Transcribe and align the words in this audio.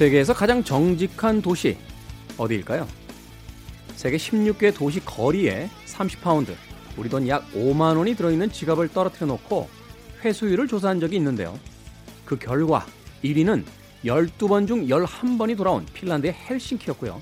세계에서 0.00 0.32
가장 0.32 0.64
정직한 0.64 1.42
도시 1.42 1.76
어디일까요? 2.38 2.88
세계 3.96 4.16
16개 4.16 4.74
도시 4.74 4.98
거리에 5.04 5.68
30파운드, 5.84 6.54
우리 6.96 7.10
돈 7.10 7.28
약 7.28 7.46
5만 7.52 7.98
원이 7.98 8.14
들어있는 8.14 8.50
지갑을 8.50 8.88
떨어뜨려 8.88 9.26
놓고 9.26 9.68
회수율을 10.24 10.68
조사한 10.68 11.00
적이 11.00 11.16
있는데요. 11.16 11.58
그 12.24 12.38
결과 12.38 12.86
1위는 13.22 13.62
12번 14.06 14.66
중 14.66 14.86
11번이 14.86 15.54
돌아온 15.58 15.84
핀란드의 15.92 16.32
헬싱키였고요. 16.48 17.20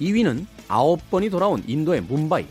2위는 0.00 0.46
9번이 0.66 1.30
돌아온 1.30 1.62
인도의 1.64 2.00
뭄바이. 2.00 2.44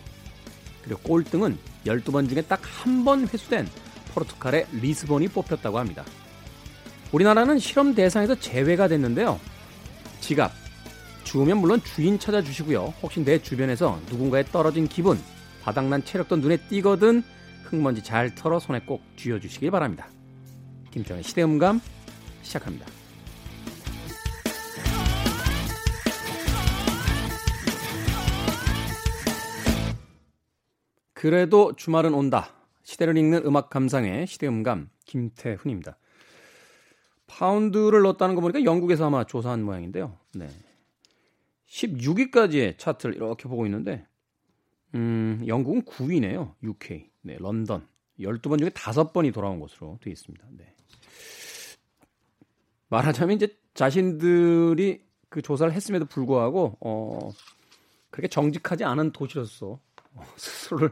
그리고 0.86 1.02
꼴등은 1.02 1.58
12번 1.86 2.30
중에 2.30 2.44
딱 2.44 2.62
한 2.86 3.04
번 3.04 3.28
회수된 3.28 3.68
포르투갈의 4.14 4.68
리스본이 4.72 5.28
뽑혔다고 5.28 5.78
합니다. 5.80 6.06
우리나라는 7.12 7.58
실험 7.58 7.96
대상에서 7.96 8.36
제외가 8.36 8.88
됐는데요. 8.88 9.40
지갑, 10.20 10.52
주우면 11.24 11.58
물론 11.58 11.82
주인 11.84 12.20
찾아주시고요. 12.20 12.94
혹시 13.02 13.24
내 13.24 13.42
주변에서 13.42 14.00
누군가의 14.10 14.46
떨어진 14.46 14.88
기분, 14.88 15.20
바닥난 15.64 16.04
체력도 16.04 16.38
눈에 16.38 16.58
띄거든 16.58 17.24
흙먼지 17.64 18.04
잘 18.04 18.34
털어 18.34 18.60
손에 18.60 18.82
꼭 18.82 19.02
쥐어주시기 19.16 19.70
바랍니다. 19.70 20.08
김태현의 20.92 21.24
시대음감 21.24 21.82
시작합니다. 22.42 22.86
그래도 31.14 31.76
주말은 31.76 32.14
온다. 32.14 32.50
시대를 32.84 33.18
읽는 33.18 33.46
음악 33.46 33.70
감상의 33.70 34.26
시대음감 34.26 34.90
김태훈입니다. 35.06 35.98
파운드를 37.30 38.02
넣었다는 38.02 38.36
거 38.36 38.42
보니까 38.42 38.64
영국에서 38.64 39.06
아마 39.08 39.24
조사한 39.24 39.64
모양인데요. 39.64 40.18
네. 40.34 40.50
16위까지의 41.68 42.78
차트를 42.78 43.16
이렇게 43.16 43.48
보고 43.48 43.66
있는데 43.66 44.06
음, 44.96 45.42
영국은 45.48 45.84
9위네요. 45.84 46.56
UK. 46.64 47.10
네, 47.22 47.38
런던. 47.40 47.88
12번 48.20 48.60
중에 48.60 48.70
5번이 48.70 49.34
돌아온 49.34 49.60
것으로 49.60 49.98
되어 50.02 50.12
있습니다. 50.12 50.46
네. 50.58 50.76
말하자면 52.90 53.36
이제 53.36 53.56
자신들이 53.76 55.04
그 55.30 55.42
조사를 55.42 55.72
했음에도 55.72 56.06
불구하고 56.06 56.76
어 56.82 57.30
그렇게 58.10 58.28
정직하지 58.28 58.84
않은 58.84 59.12
도시로서 59.12 59.80
어, 60.16 60.24
스스로를 60.36 60.92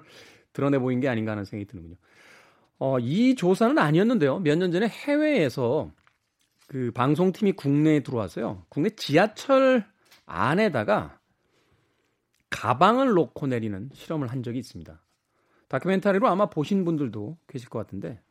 드러내 0.53 0.77
보인 0.77 0.99
게 0.99 1.09
아닌가 1.09 1.31
하는 1.31 1.43
생각이 1.43 1.67
드는군요. 1.67 1.95
어, 2.79 2.99
이 2.99 3.33
조사는 3.35 3.77
아니었는데요. 3.79 4.39
몇 4.39 4.55
년 4.57 4.71
전에 4.71 4.87
해외에서 4.87 5.91
그 6.67 6.91
방송팀이 6.91 7.53
국내에 7.53 8.01
들어와서요. 8.01 8.65
국내 8.69 8.89
지하철 8.89 9.85
안에다가 10.25 11.19
가방을 12.49 13.13
놓고 13.13 13.47
내리는 13.47 13.89
실험을 13.93 14.27
한 14.27 14.43
적이 14.43 14.59
있습니다. 14.59 15.01
다큐멘터리로 15.69 16.27
아마 16.27 16.49
보신 16.49 16.85
분들도 16.85 17.37
계실 17.47 17.69
것 17.69 17.79
같은데 17.79 18.21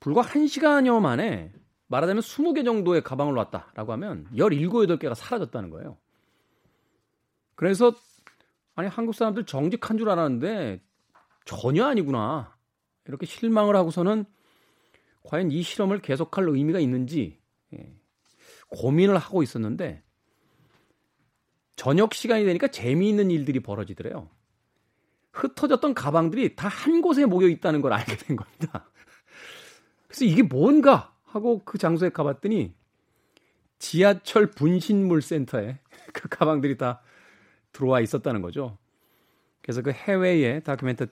불과 0.00 0.22
1시간여 0.22 1.00
만에 1.00 1.52
말하자면 1.88 2.22
20개 2.22 2.64
정도의 2.64 3.02
가방을 3.02 3.34
놨다라고 3.34 3.92
하면 3.92 4.26
17, 4.36 4.68
8개가 4.68 5.14
사라졌다는 5.14 5.70
거예요. 5.70 5.96
그래서 7.54 7.94
아니 8.74 8.88
한국 8.88 9.14
사람들 9.14 9.44
정직한 9.46 9.96
줄 9.98 10.10
알았는데 10.10 10.82
전혀 11.44 11.86
아니구나. 11.86 12.54
이렇게 13.06 13.24
실망을 13.24 13.76
하고서는 13.76 14.24
과연 15.26 15.50
이 15.50 15.62
실험을 15.62 16.00
계속할 16.00 16.48
의미가 16.48 16.78
있는지 16.78 17.38
예, 17.74 17.92
고민을 18.68 19.18
하고 19.18 19.42
있었는데 19.42 20.02
저녁 21.74 22.14
시간이 22.14 22.44
되니까 22.44 22.68
재미있는 22.68 23.30
일들이 23.30 23.60
벌어지더래요. 23.60 24.30
흩어졌던 25.32 25.92
가방들이 25.94 26.56
다 26.56 26.68
한 26.68 27.02
곳에 27.02 27.26
모여 27.26 27.48
있다는 27.48 27.82
걸 27.82 27.92
알게 27.92 28.16
된 28.16 28.36
겁니다. 28.36 28.88
그래서 30.06 30.24
이게 30.24 30.42
뭔가 30.42 31.14
하고 31.24 31.62
그 31.64 31.76
장소에 31.76 32.08
가봤더니 32.10 32.74
지하철 33.78 34.50
분신물 34.50 35.20
센터에 35.20 35.80
그 36.14 36.28
가방들이 36.28 36.78
다 36.78 37.02
들어와 37.72 38.00
있었다는 38.00 38.40
거죠. 38.40 38.78
그래서 39.60 39.82
그 39.82 39.90
해외의 39.90 40.62
다큐멘터, 40.62 41.06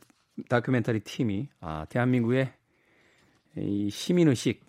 다큐멘터리 0.48 1.00
팀이 1.00 1.48
아, 1.60 1.84
대한민국의 1.90 2.54
이 3.56 3.90
시민의식, 3.90 4.64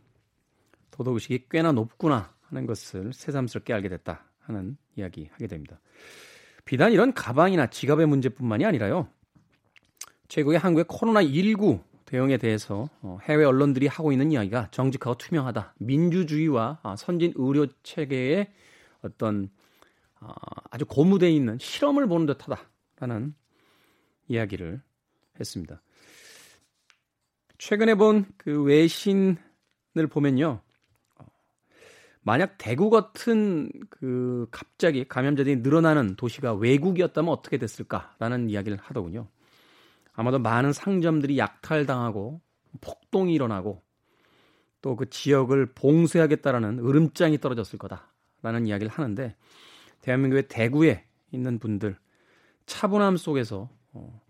도덕의식이 0.92 1.46
꽤나 1.50 1.72
높구나 1.72 2.34
하는 2.44 2.66
것을 2.66 3.12
새삼스럽게 3.14 3.74
알게 3.74 3.90
됐다 3.90 4.26
하는 4.42 4.78
이야기 4.96 5.30
하게 5.32 5.48
됩니다. 5.48 5.80
비단 6.64 6.92
이런 6.92 7.14
가방이나 7.14 7.68
지갑의 7.68 8.08
문제뿐만이 8.08 8.66
아니라요. 8.66 9.08
최근에 10.28 10.58
한국의 10.58 10.86
코로나19 10.86 11.84
대응에 12.06 12.38
대해서 12.38 12.90
어, 13.02 13.18
해외 13.24 13.46
언론들이 13.46 13.88
하고 13.88 14.12
있는 14.12 14.32
이야기가 14.32 14.70
정직하고 14.72 15.18
투명하다. 15.18 15.76
민주주의와 15.80 16.80
아, 16.84 16.96
선진 16.96 17.34
의료 17.36 17.68
체계의 17.84 18.52
어떤 19.02 19.50
아, 20.20 20.34
아주 20.72 20.86
고무되어 20.86 21.30
있는 21.30 21.58
실험을 21.60 22.08
보는 22.08 22.26
듯하다라는 22.28 23.36
이야기를 24.28 24.82
했습니다. 25.40 25.82
최근에 27.58 27.96
본 27.96 28.26
그 28.38 28.64
외신을 28.64 29.38
보면요. 30.10 30.62
만약 32.22 32.58
대구 32.58 32.90
같은 32.90 33.70
그 33.90 34.48
갑자기 34.50 35.08
감염자들이 35.08 35.58
늘어나는 35.58 36.16
도시가 36.16 36.54
외국이었다면 36.56 37.32
어떻게 37.32 37.58
됐을까라는 37.58 38.50
이야기를 38.50 38.80
하더군요. 38.82 39.28
아마도 40.14 40.40
많은 40.40 40.74
상점들이 40.74 41.38
약탈당하고 41.38 42.42
폭동이 42.82 43.34
일어나고 43.34 43.84
또 44.82 44.96
그 44.96 45.10
지역을 45.10 45.74
봉쇄하겠다라는 45.74 46.80
으름장이 46.80 47.40
떨어졌을 47.40 47.80
거다라는 47.80 48.68
이야기를 48.68 48.92
하는데 48.92 49.36
대한민국의 50.02 50.48
대구에 50.48 51.04
있는 51.32 51.58
분들 51.58 51.98
차분함 52.68 53.18
속에서 53.18 53.70
어, 53.94 54.22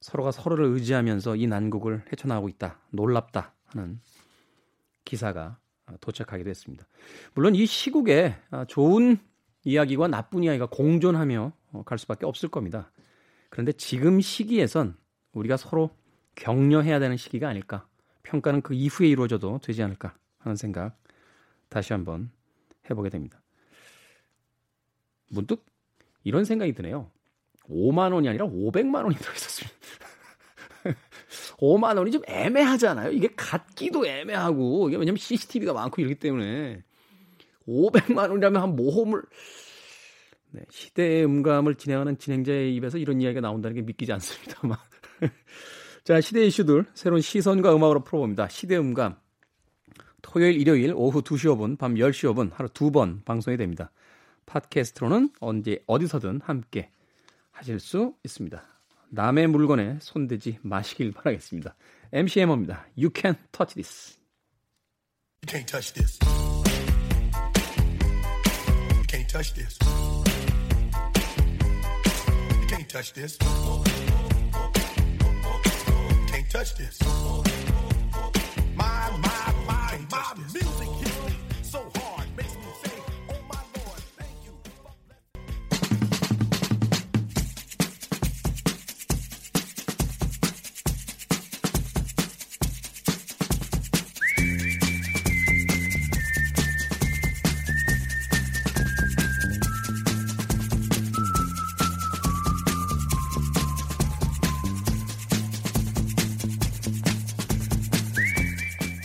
서로가 0.00 0.32
서로를 0.32 0.66
의지하면서 0.66 1.36
이 1.36 1.46
난국을 1.46 2.04
헤쳐나가고 2.10 2.48
있다. 2.48 2.78
놀랍다 2.90 3.52
하는 3.66 4.00
기사가 5.04 5.58
도착하기도 6.00 6.48
했습니다. 6.48 6.86
물론 7.34 7.54
이 7.54 7.66
시국에 7.66 8.36
아, 8.50 8.64
좋은 8.64 9.18
이야기와 9.64 10.08
나쁜 10.08 10.44
이야기가 10.44 10.66
공존하며 10.66 11.52
어, 11.72 11.82
갈 11.84 11.98
수밖에 11.98 12.26
없을 12.26 12.48
겁니다. 12.48 12.90
그런데 13.50 13.72
지금 13.72 14.20
시기에선 14.20 14.96
우리가 15.32 15.56
서로 15.56 15.90
격려해야 16.36 16.98
되는 16.98 17.16
시기가 17.16 17.48
아닐까. 17.48 17.86
평가는 18.22 18.62
그 18.62 18.74
이후에 18.74 19.08
이루어져도 19.08 19.58
되지 19.62 19.82
않을까 19.82 20.14
하는 20.38 20.56
생각 20.56 20.96
다시 21.68 21.92
한번 21.92 22.30
해보게 22.88 23.10
됩니다. 23.10 23.40
문득 25.30 25.64
이런 26.24 26.44
생각이 26.44 26.72
드네요. 26.72 27.10
5만 27.68 28.12
원이 28.12 28.28
아니라 28.28 28.46
500만 28.46 29.04
원이 29.04 29.16
들어있었습니다. 29.16 29.79
5만 31.60 31.96
원이 31.98 32.10
좀 32.10 32.22
애매하잖아요. 32.26 33.12
이게 33.12 33.28
갖기도 33.36 34.06
애매하고 34.06 34.88
이게 34.88 34.96
왜냐면 34.96 35.18
CCTV가 35.18 35.72
많고 35.72 36.00
이러기 36.00 36.16
때문에 36.16 36.82
500만 37.68 38.30
원이라면 38.30 38.62
한 38.62 38.76
모험을 38.76 39.22
네, 40.52 40.62
시대의 40.70 41.24
음감을 41.24 41.76
진행하는 41.76 42.18
진행자의 42.18 42.74
입에서 42.74 42.98
이런 42.98 43.20
이야기가 43.20 43.40
나온다는 43.40 43.76
게 43.76 43.82
믿기지 43.82 44.12
않습니다만. 44.12 44.76
자, 46.02 46.20
시대 46.20 46.44
이슈들 46.44 46.86
새로운 46.94 47.20
시선과 47.20 47.74
음악으로 47.76 48.02
풀어봅니다. 48.02 48.48
시대 48.48 48.76
음감. 48.76 49.16
토요일, 50.22 50.60
일요일 50.60 50.92
오후 50.94 51.22
2시 51.22 51.56
5분, 51.56 51.78
밤 51.78 51.94
10시 51.94 52.32
5분 52.34 52.50
하루 52.52 52.68
두 52.68 52.90
번 52.90 53.22
방송이 53.24 53.56
됩니다. 53.56 53.92
팟캐스트로는 54.46 55.30
언제 55.40 55.82
어디서든 55.86 56.40
함께 56.42 56.90
하실 57.52 57.78
수 57.78 58.14
있습니다. 58.24 58.79
남의 59.10 59.48
물건에 59.48 59.98
손대지 60.00 60.58
마시길 60.62 61.12
바라겠습니다. 61.12 61.74
MC 62.12 62.40
해머입니다. 62.40 62.86
You 62.96 63.10
can 63.14 63.36
touch 63.52 63.74
this. 63.74 64.18
You 65.42 65.46
can't 65.46 65.66
touch 65.66 65.92
this. 65.94 66.18
You 68.94 69.02
can't 69.06 69.28
touch 69.28 69.54
this. 69.54 69.78
You 72.60 72.66
can't 72.68 72.88
touch 72.88 73.12
this. 73.14 73.38
You 73.40 73.84
can't 76.28 76.50
touch 76.50 76.74
this. 76.76 77.19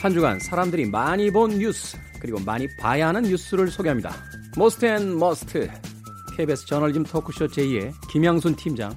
한 0.06 0.14
주간 0.14 0.40
사람들이 0.40 0.86
많이 0.86 1.32
본 1.32 1.58
뉴스 1.58 1.98
그리고 2.20 2.40
많이 2.46 2.68
봐야 2.78 3.08
하는 3.08 3.24
뉴스를 3.24 3.70
소개합니다. 3.70 4.12
most 4.56 4.86
and 4.86 5.18
must 5.18 5.68
KBS 6.38 6.68
저널리즘 6.68 7.06
토크쇼 7.06 7.48
J의 7.48 7.92
김양순 8.12 8.56
팀장 8.56 8.96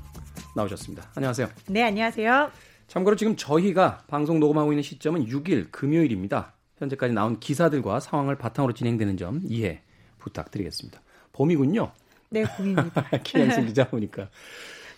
나오셨습니다. 0.55 1.11
안녕하세요. 1.15 1.49
네, 1.71 1.85
안녕하세요. 1.85 2.51
참고로 2.89 3.17
지금 3.17 3.37
저희가 3.37 4.03
방송 4.07 4.39
녹음하고 4.39 4.71
있는 4.71 4.83
시점은 4.83 5.25
6일 5.25 5.71
금요일입니다. 5.71 6.53
현재까지 6.77 7.15
나온 7.15 7.41
기사들과 7.41 8.01
상황을 8.01 8.37
바탕으로 8.37 8.75
진행되는 8.75 9.17
점 9.17 9.41
이해 9.47 9.81
부탁드리겠습니다. 10.19 11.01
봄이군요. 11.33 11.91
네, 12.29 12.45
봄입니다. 12.45 13.09
김양순 13.25 13.65
기자 13.65 13.89
보니까. 13.89 14.29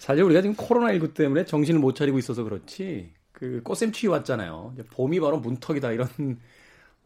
사실 0.00 0.24
우리가 0.24 0.42
지금 0.42 0.56
코로나19 0.56 1.14
때문에 1.14 1.44
정신을 1.44 1.78
못 1.78 1.94
차리고 1.94 2.18
있어서 2.18 2.42
그렇지 2.42 3.12
그 3.40 3.62
꽃샘추위 3.64 4.10
왔잖아요. 4.12 4.74
봄이 4.90 5.18
바로 5.18 5.38
문턱이다 5.38 5.92
이런 5.92 6.08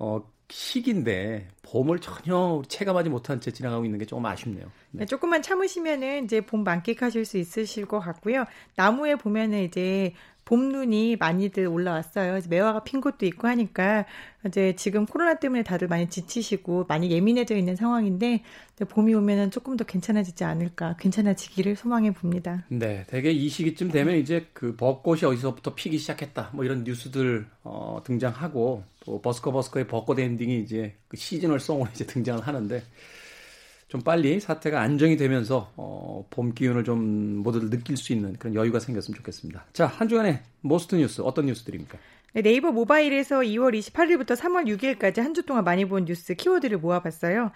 어, 0.00 0.20
시기인데 0.50 1.48
봄을 1.62 2.00
전혀 2.00 2.60
체감하지 2.68 3.08
못한 3.08 3.40
채 3.40 3.52
지나가고 3.52 3.84
있는 3.84 4.00
게 4.00 4.04
조금 4.04 4.26
아쉽네요. 4.26 4.66
네. 4.90 5.00
네, 5.00 5.06
조금만 5.06 5.42
참으시면은 5.42 6.24
이제 6.24 6.40
봄 6.40 6.64
만끽하실 6.64 7.24
수 7.24 7.38
있으실 7.38 7.86
것 7.86 8.00
같고요. 8.00 8.46
나무에 8.74 9.14
보면은 9.14 9.62
이제 9.62 10.12
봄눈이 10.44 11.16
많이들 11.16 11.66
올라왔어요. 11.66 12.40
매화가 12.48 12.84
핀 12.84 13.00
곳도 13.00 13.24
있고 13.26 13.48
하니까 13.48 14.04
이제 14.46 14.74
지금 14.76 15.06
코로나 15.06 15.34
때문에 15.34 15.62
다들 15.62 15.88
많이 15.88 16.08
지치시고 16.08 16.84
많이 16.86 17.10
예민해져 17.10 17.56
있는 17.56 17.76
상황인데 17.76 18.42
봄이 18.88 19.14
오면은 19.14 19.50
조금 19.50 19.76
더 19.76 19.84
괜찮아지지 19.84 20.44
않을까, 20.44 20.96
괜찮아지기를 20.98 21.76
소망해 21.76 22.12
봅니다. 22.12 22.64
네, 22.68 23.04
대개 23.06 23.30
이 23.30 23.48
시기쯤 23.48 23.90
되면 23.90 24.16
이제 24.16 24.46
그 24.52 24.76
벚꽃이 24.76 25.24
어디서부터 25.24 25.74
피기 25.74 25.96
시작했다, 25.98 26.50
뭐 26.52 26.64
이런 26.64 26.84
뉴스들 26.84 27.46
어, 27.62 28.02
등장하고 28.04 28.84
또 29.04 29.22
버스커 29.22 29.52
버스커의 29.52 29.86
벚꽃 29.86 30.18
엔딩이 30.18 30.60
이제 30.60 30.94
그 31.08 31.16
시즌 31.16 31.60
song으로 31.60 31.88
이제 31.92 32.04
등장을 32.04 32.46
하는데. 32.46 32.82
좀 33.94 34.00
빨리 34.02 34.40
사태가 34.40 34.80
안정이 34.80 35.16
되면서 35.16 35.72
어, 35.76 36.26
봄 36.28 36.52
기운을 36.52 36.82
좀 36.82 36.98
모두들 37.44 37.70
느낄 37.70 37.96
수 37.96 38.12
있는 38.12 38.32
그런 38.40 38.56
여유가 38.56 38.80
생겼으면 38.80 39.14
좋겠습니다. 39.18 39.66
자, 39.72 39.86
한 39.86 40.08
주간의 40.08 40.40
most 40.62 40.96
뉴스 40.96 41.20
어떤 41.20 41.46
뉴스들입니까? 41.46 41.96
네, 42.32 42.42
네이버 42.42 42.72
모바일에서 42.72 43.42
2월 43.42 43.72
28일부터 43.78 44.34
3월 44.36 44.66
6일까지 44.66 45.18
한 45.22 45.32
주 45.32 45.44
동안 45.46 45.62
많이 45.62 45.84
본 45.84 46.06
뉴스 46.06 46.34
키워드를 46.34 46.78
모아봤어요. 46.78 47.52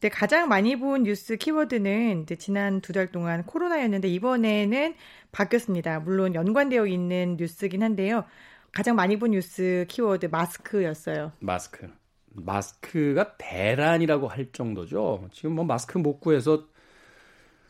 네, 0.00 0.08
가장 0.08 0.48
많이 0.48 0.76
본 0.78 1.02
뉴스 1.02 1.36
키워드는 1.36 2.22
이제 2.22 2.36
지난 2.36 2.80
두 2.80 2.92
달 2.92 3.08
동안 3.08 3.42
코로나였는데 3.44 4.06
이번에는 4.06 4.94
바뀌었습니다. 5.32 5.98
물론 6.00 6.36
연관되어 6.36 6.86
있는 6.86 7.36
뉴스긴 7.36 7.82
한데요. 7.82 8.22
가장 8.70 8.94
많이 8.94 9.18
본 9.18 9.32
뉴스 9.32 9.86
키워드 9.88 10.26
마스크였어요. 10.26 11.32
마스크. 11.40 11.88
마스크가 12.34 13.36
대란이라고 13.38 14.28
할 14.28 14.50
정도죠. 14.52 15.28
지금 15.32 15.52
뭐 15.52 15.64
마스크 15.64 15.98
못 15.98 16.20
구해서 16.20 16.64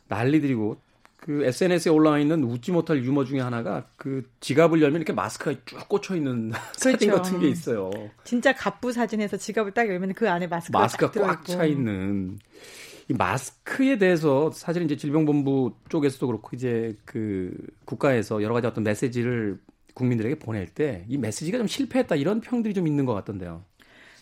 난리들이고 0.09 0.77
그 1.17 1.45
SNS에 1.45 1.93
올라와 1.93 2.19
있는 2.19 2.43
웃지 2.45 2.73
못할 2.73 3.05
유머 3.05 3.25
중에 3.25 3.41
하나가 3.41 3.87
그 3.97 4.29
지갑을 4.41 4.81
열면 4.81 5.03
이렇게 5.03 5.13
마스크가 5.13 5.59
쭉 5.67 5.89
꽂혀 5.89 6.17
있는 6.17 6.51
그렇죠. 6.81 6.91
사진 6.91 7.11
같은 7.11 7.39
게 7.41 7.49
있어요. 7.49 7.91
진짜 8.25 8.55
갑부 8.55 8.91
사진에서 8.93 9.37
지갑을 9.37 9.73
딱 9.73 9.87
열면 9.89 10.15
그 10.15 10.31
안에 10.31 10.47
마스크가, 10.47 10.79
마스크가 10.79 11.11
꽉 11.27 11.45
차 11.45 11.65
있는 11.67 12.39
이 13.09 13.13
마스크에 13.13 13.99
대해서 13.99 14.51
사실 14.53 14.83
이제 14.83 14.97
질병본부 14.97 15.75
쪽에서도 15.91 16.27
그렇고 16.27 16.51
이제 16.55 16.97
그 17.05 17.53
국가에서 17.85 18.43
여러 18.43 18.55
가지 18.55 18.67
어떤 18.67 18.83
메시지를 18.85 19.61
국민들에게 19.95 20.39
보낼 20.39 20.69
때 20.69 21.05
이 21.09 21.19
메시지가 21.19 21.59
좀 21.59 21.67
실패했다 21.67 22.15
이런 22.17 22.41
평들이 22.41 22.73
좀 22.73 22.87
있는 22.87 23.05
것 23.05 23.13
같던데요. 23.15 23.63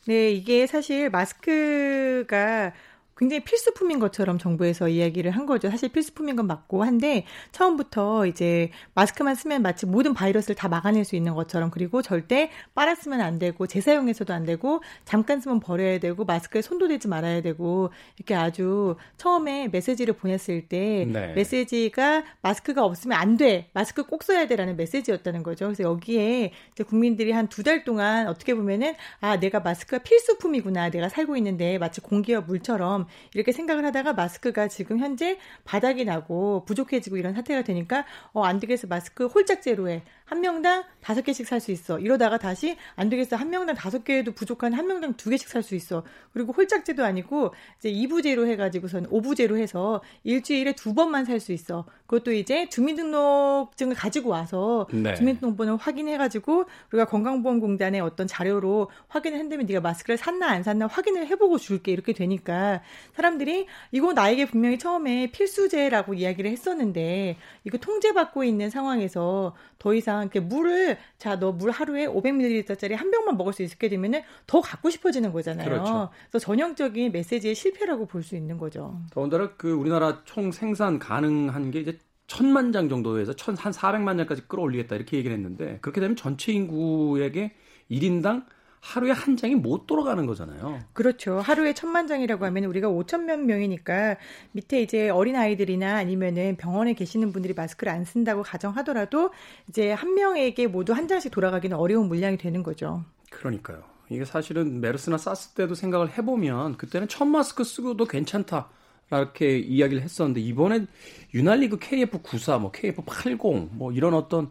네, 0.08 0.30
이게 0.30 0.66
사실 0.66 1.10
마스크가 1.10 2.72
굉장히 3.18 3.42
필수품인 3.42 3.98
것처럼 3.98 4.38
정부에서 4.38 4.88
이야기를 4.88 5.32
한 5.32 5.44
거죠. 5.44 5.68
사실 5.70 5.88
필수품인 5.88 6.36
건 6.36 6.46
맞고 6.46 6.84
한데 6.84 7.24
처음부터 7.52 8.26
이제 8.26 8.70
마스크만 8.94 9.34
쓰면 9.34 9.62
마치 9.62 9.86
모든 9.86 10.14
바이러스를 10.14 10.54
다 10.54 10.68
막아낼 10.68 11.04
수 11.04 11.16
있는 11.16 11.34
것처럼 11.34 11.70
그리고 11.70 12.00
절대 12.00 12.50
빨아 12.74 12.94
쓰면 12.94 13.20
안 13.20 13.38
되고 13.40 13.66
재사용해서도 13.66 14.32
안 14.32 14.44
되고 14.44 14.80
잠깐 15.04 15.40
쓰면 15.40 15.58
버려야 15.58 15.98
되고 15.98 16.24
마스크에 16.24 16.62
손도 16.62 16.86
대지 16.86 17.08
말아야 17.08 17.42
되고 17.42 17.90
이렇게 18.16 18.36
아주 18.36 18.94
처음에 19.16 19.66
메시지를 19.68 20.14
보냈을 20.14 20.68
때 20.68 21.04
네. 21.12 21.32
메시지가 21.34 22.22
마스크가 22.42 22.84
없으면 22.84 23.18
안 23.18 23.36
돼. 23.36 23.68
마스크 23.72 24.04
꼭 24.06 24.22
써야 24.22 24.46
돼라는 24.46 24.76
메시지였다는 24.76 25.42
거죠. 25.42 25.64
그래서 25.66 25.82
여기에 25.82 26.52
이제 26.72 26.84
국민들이 26.84 27.32
한 27.32 27.48
두 27.48 27.64
달 27.64 27.82
동안 27.82 28.28
어떻게 28.28 28.54
보면은 28.54 28.94
아, 29.20 29.40
내가 29.40 29.58
마스크가 29.58 30.02
필수품이구나. 30.04 30.90
내가 30.90 31.08
살고 31.08 31.36
있는데 31.38 31.78
마치 31.78 32.00
공기와 32.00 32.42
물처럼 32.42 33.07
이렇게 33.34 33.52
생각을 33.52 33.84
하다가 33.86 34.12
마스크가 34.14 34.68
지금 34.68 34.98
현재 34.98 35.38
바닥이 35.64 36.04
나고 36.04 36.64
부족해지고 36.64 37.16
이런 37.16 37.34
사태가 37.34 37.62
되니까 37.62 38.04
어, 38.32 38.44
안 38.44 38.60
되겠어. 38.60 38.86
마스크 38.86 39.26
홀짝 39.26 39.62
제로에 39.62 40.02
한 40.28 40.42
명당 40.42 40.84
다섯 41.00 41.22
개씩 41.22 41.46
살 41.46 41.58
수 41.58 41.72
있어. 41.72 41.98
이러다가 41.98 42.38
다시 42.38 42.76
안 42.94 43.08
되겠어. 43.08 43.36
한 43.36 43.48
명당 43.48 43.74
다섯 43.74 44.04
개도 44.04 44.32
부족한 44.32 44.74
한 44.74 44.86
명당 44.86 45.14
두 45.14 45.30
개씩 45.30 45.48
살 45.48 45.62
수 45.62 45.74
있어. 45.74 46.04
그리고 46.32 46.52
홀짝제도 46.52 47.02
아니고 47.02 47.54
이제 47.78 47.90
2부제로 47.90 48.46
해가지고선 48.46 49.08
5부제로 49.08 49.58
해서 49.58 50.02
일주일에 50.24 50.74
두 50.74 50.94
번만 50.94 51.24
살 51.24 51.40
수 51.40 51.52
있어. 51.52 51.86
그것도 52.06 52.32
이제 52.32 52.68
주민등록증을 52.68 53.94
가지고 53.94 54.30
와서 54.30 54.86
네. 54.92 55.14
주민등록번호 55.14 55.76
확인해가지고 55.76 56.64
우리가 56.92 57.06
건강보험공단의 57.06 58.00
어떤 58.00 58.26
자료로 58.26 58.90
확인을 59.08 59.38
한다면 59.38 59.66
네가 59.66 59.80
마스크를 59.80 60.16
샀나 60.16 60.48
안 60.48 60.62
샀나 60.62 60.88
확인을 60.88 61.26
해보고 61.28 61.58
줄게 61.58 61.92
이렇게 61.92 62.12
되니까 62.12 62.82
사람들이 63.14 63.66
이거 63.92 64.12
나에게 64.12 64.46
분명히 64.46 64.78
처음에 64.78 65.30
필수제라고 65.30 66.14
이야기를 66.14 66.50
했었는데 66.50 67.36
이거 67.64 67.78
통제받고 67.78 68.44
있는 68.44 68.68
상황에서 68.68 69.54
더 69.78 69.94
이상 69.94 70.17
이렇게 70.22 70.40
물을 70.40 70.96
자 71.18 71.38
너 71.38 71.52
물 71.52 71.70
하루에 71.70 72.06
500ml짜리 72.06 72.94
한 72.94 73.10
병만 73.10 73.36
먹을 73.36 73.52
수 73.52 73.62
있게 73.62 73.88
되면은 73.88 74.22
더 74.46 74.60
갖고 74.60 74.90
싶어지는 74.90 75.32
거잖아요. 75.32 75.68
그렇죠. 75.68 76.10
그래서 76.30 76.38
전형적인 76.44 77.12
메시지의 77.12 77.54
실패라고 77.54 78.06
볼 78.06 78.22
수 78.22 78.36
있는 78.36 78.58
거죠. 78.58 79.00
더군다나 79.10 79.52
그 79.56 79.70
우리나라 79.72 80.22
총 80.24 80.52
생산 80.52 80.98
가능한 80.98 81.70
게 81.70 81.80
이제 81.80 81.98
천만 82.26 82.72
장 82.72 82.88
정도에서 82.88 83.32
천한 83.32 83.72
400만 83.72 84.18
장까지 84.18 84.42
끌어올리겠다 84.48 84.96
이렇게 84.96 85.16
얘기를 85.16 85.34
했는데 85.36 85.78
그렇게 85.80 86.00
되면 86.00 86.14
전체 86.16 86.52
인구에게 86.52 87.52
1인당 87.90 88.44
하루에 88.80 89.10
한 89.10 89.36
장이 89.36 89.54
못 89.54 89.86
돌아가는 89.86 90.24
거잖아요. 90.26 90.80
그렇죠. 90.92 91.40
하루에 91.40 91.74
천만 91.74 92.06
장이라고 92.06 92.44
하면 92.46 92.64
우리가 92.64 92.88
5천만 92.88 93.40
명이니까 93.40 94.16
밑에 94.52 94.82
이제 94.82 95.08
어린 95.10 95.36
아이들이나 95.36 95.96
아니면은 95.96 96.56
병원에 96.56 96.94
계시는 96.94 97.32
분들이 97.32 97.54
마스크를 97.54 97.92
안 97.92 98.04
쓴다고 98.04 98.42
가정하더라도 98.42 99.30
이제 99.68 99.92
한 99.92 100.14
명에게 100.14 100.66
모두 100.66 100.92
한 100.92 101.08
장씩 101.08 101.30
돌아가기는 101.30 101.76
어려운 101.76 102.08
물량이 102.08 102.38
되는 102.38 102.62
거죠. 102.62 103.04
그러니까요. 103.30 103.82
이게 104.10 104.24
사실은 104.24 104.80
메르스나 104.80 105.18
사스 105.18 105.50
때도 105.50 105.74
생각을 105.74 106.16
해보면 106.16 106.76
그때는 106.76 107.08
천 107.08 107.28
마스크 107.28 107.64
쓰고도 107.64 108.06
괜찮다. 108.06 108.70
이렇게 109.10 109.58
이야기를 109.58 110.02
했었는데 110.02 110.40
이번엔 110.40 110.86
유난히 111.34 111.68
그 111.68 111.78
KF94, 111.78 112.60
뭐 112.60 112.72
KF80, 112.72 113.70
뭐 113.72 113.92
이런 113.92 114.14
어떤 114.14 114.50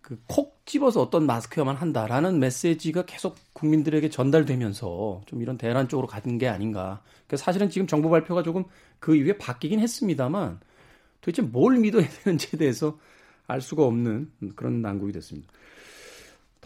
그 0.00 0.18
콕 0.26 0.58
집어서 0.68 1.00
어떤 1.00 1.24
마스크여만 1.24 1.76
한다라는 1.76 2.38
메시지가 2.40 3.06
계속 3.06 3.36
국민들에게 3.54 4.10
전달되면서 4.10 5.22
좀 5.24 5.42
이런 5.42 5.56
대란 5.56 5.88
쪽으로 5.88 6.06
가는 6.06 6.36
게 6.36 6.46
아닌가. 6.46 7.00
그러니까 7.26 7.36
사실은 7.38 7.70
지금 7.70 7.86
정부 7.86 8.10
발표가 8.10 8.42
조금 8.42 8.64
그 9.00 9.16
이후에 9.16 9.38
바뀌긴 9.38 9.80
했습니다만 9.80 10.60
도대체 11.22 11.42
뭘 11.42 11.78
믿어야 11.78 12.06
되는지에 12.06 12.58
대해서 12.58 12.98
알 13.46 13.62
수가 13.62 13.84
없는 13.84 14.30
그런 14.56 14.82
난국이 14.82 15.12
됐습니다. 15.12 15.48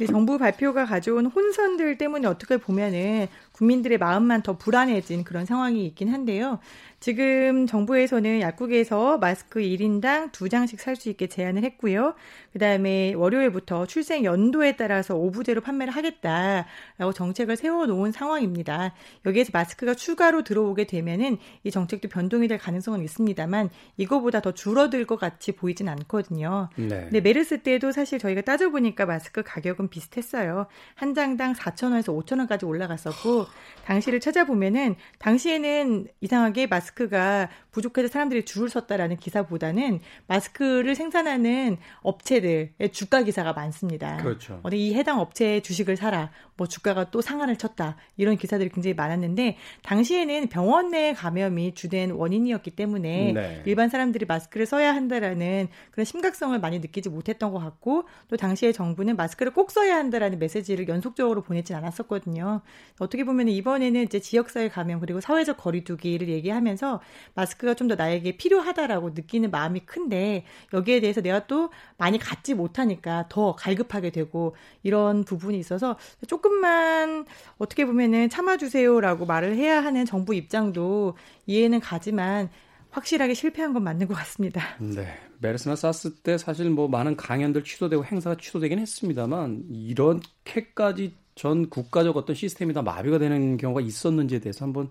정부 0.08 0.36
발표가 0.36 0.84
가져온 0.84 1.26
혼선들 1.26 1.96
때문에 1.98 2.26
어떻게 2.26 2.56
보면은 2.56 3.28
국민들의 3.62 3.98
마음만 3.98 4.42
더 4.42 4.58
불안해진 4.58 5.22
그런 5.22 5.46
상황이 5.46 5.86
있긴 5.86 6.08
한데요. 6.08 6.58
지금 6.98 7.66
정부에서는 7.66 8.40
약국에서 8.40 9.18
마스크 9.18 9.60
1인당 9.60 10.30
2장씩 10.30 10.78
살 10.78 10.92
수 10.96 11.08
있게 11.08 11.26
제한을 11.26 11.64
했고요. 11.64 12.14
그다음에 12.52 13.14
월요일부터 13.14 13.86
출생 13.86 14.24
연도에 14.24 14.76
따라서 14.76 15.16
오부제로 15.16 15.60
판매를 15.62 15.92
하겠다라고 15.92 17.12
정책을 17.14 17.56
세워 17.56 17.86
놓은 17.86 18.12
상황입니다. 18.12 18.94
여기에서 19.26 19.50
마스크가 19.52 19.94
추가로 19.94 20.44
들어오게 20.44 20.86
되면은 20.86 21.38
이 21.64 21.70
정책도 21.70 22.08
변동이 22.08 22.46
될 22.46 22.58
가능성은 22.58 23.02
있습니다만 23.02 23.70
이거보다 23.96 24.40
더 24.40 24.52
줄어들 24.52 25.06
것 25.06 25.18
같이 25.18 25.52
보이진 25.52 25.88
않거든요. 25.88 26.68
네. 26.76 26.88
근데 26.88 27.20
메르스 27.20 27.62
때도 27.62 27.90
사실 27.90 28.18
저희가 28.18 28.42
따져 28.42 28.70
보니까 28.70 29.06
마스크 29.06 29.42
가격은 29.42 29.88
비슷했어요. 29.88 30.66
한 30.94 31.14
장당 31.14 31.54
4,000원에서 31.54 32.14
5,000원까지 32.24 32.66
올라갔었고 32.68 33.46
당시를 33.84 34.20
찾아보면은 34.20 34.96
당시에는 35.18 36.06
이상하게 36.20 36.66
마스크가 36.66 37.48
부족해서 37.70 38.08
사람들이 38.08 38.44
줄을 38.44 38.68
섰다라는 38.68 39.16
기사보다는 39.16 40.00
마스크를 40.26 40.94
생산하는 40.94 41.78
업체 42.02 42.32
업체들의 42.32 42.70
주가 42.92 43.22
기사가 43.22 43.52
많습니다. 43.52 44.16
그렇죠. 44.16 44.60
어디 44.62 44.88
이 44.88 44.94
해당 44.94 45.20
업체의 45.20 45.62
주식을 45.62 45.96
사라, 45.96 46.30
뭐 46.56 46.66
주가가 46.66 47.10
또 47.10 47.20
상한을 47.20 47.56
쳤다 47.56 47.96
이런 48.16 48.36
기사들이 48.36 48.70
굉장히 48.70 48.94
많았는데 48.94 49.56
당시에는 49.82 50.48
병원 50.48 50.90
내 50.90 51.12
감염이 51.12 51.74
주된 51.74 52.12
원인이었기 52.12 52.72
때문에 52.72 53.32
네. 53.32 53.62
일반 53.66 53.88
사람들이 53.88 54.26
마스크를 54.26 54.66
써야 54.66 54.94
한다라는 54.94 55.68
그런 55.90 56.04
심각성을 56.04 56.58
많이 56.58 56.78
느끼지 56.78 57.08
못했던 57.08 57.52
것 57.52 57.58
같고 57.58 58.04
또 58.28 58.36
당시에 58.36 58.72
정부는 58.72 59.16
마스크를 59.16 59.52
꼭 59.52 59.70
써야 59.70 59.96
한다라는 59.96 60.38
메시지를 60.38 60.88
연속적으로 60.88 61.42
보내진 61.42 61.76
않았었거든요. 61.76 62.62
어떻게 62.98 63.24
보면 63.24 63.31
이번에는 63.40 64.02
이제 64.02 64.20
지역사회 64.20 64.68
감염 64.68 65.00
그리고 65.00 65.20
사회적 65.20 65.56
거리두기를 65.56 66.28
얘기하면서 66.28 67.00
마스크가 67.34 67.74
좀 67.74 67.88
더 67.88 67.96
나에게 67.96 68.36
필요하다라고 68.36 69.10
느끼는 69.10 69.50
마음이 69.50 69.80
큰데 69.80 70.44
여기에 70.72 71.00
대해서 71.00 71.20
내가 71.20 71.46
또 71.46 71.70
많이 71.98 72.18
갖지 72.18 72.54
못하니까 72.54 73.26
더 73.28 73.54
갈급하게 73.54 74.10
되고 74.10 74.54
이런 74.82 75.24
부분이 75.24 75.58
있어서 75.58 75.96
조금만 76.26 77.26
어떻게 77.58 77.84
보면은 77.84 78.30
참아주세요라고 78.30 79.26
말을 79.26 79.56
해야 79.56 79.82
하는 79.82 80.04
정부 80.04 80.34
입장도 80.34 81.16
이해는 81.46 81.80
가지만 81.80 82.50
확실하게 82.90 83.34
실패한 83.34 83.72
건 83.72 83.82
맞는 83.84 84.06
것 84.06 84.14
같습니다. 84.14 84.62
네. 84.78 85.06
메르스나 85.40 85.74
사스 85.74 86.14
때 86.14 86.38
사실 86.38 86.70
뭐 86.70 86.86
많은 86.88 87.16
강연들 87.16 87.64
취소되고 87.64 88.04
행사가 88.04 88.36
취소되긴 88.36 88.78
했습니다만 88.78 89.64
이렇게까지 89.70 91.16
전 91.34 91.68
국가적 91.68 92.16
어떤 92.16 92.36
시스템이 92.36 92.74
다 92.74 92.82
마비가 92.82 93.18
되는 93.18 93.56
경우가 93.56 93.80
있었는지에 93.80 94.40
대해서 94.40 94.64
한번 94.64 94.90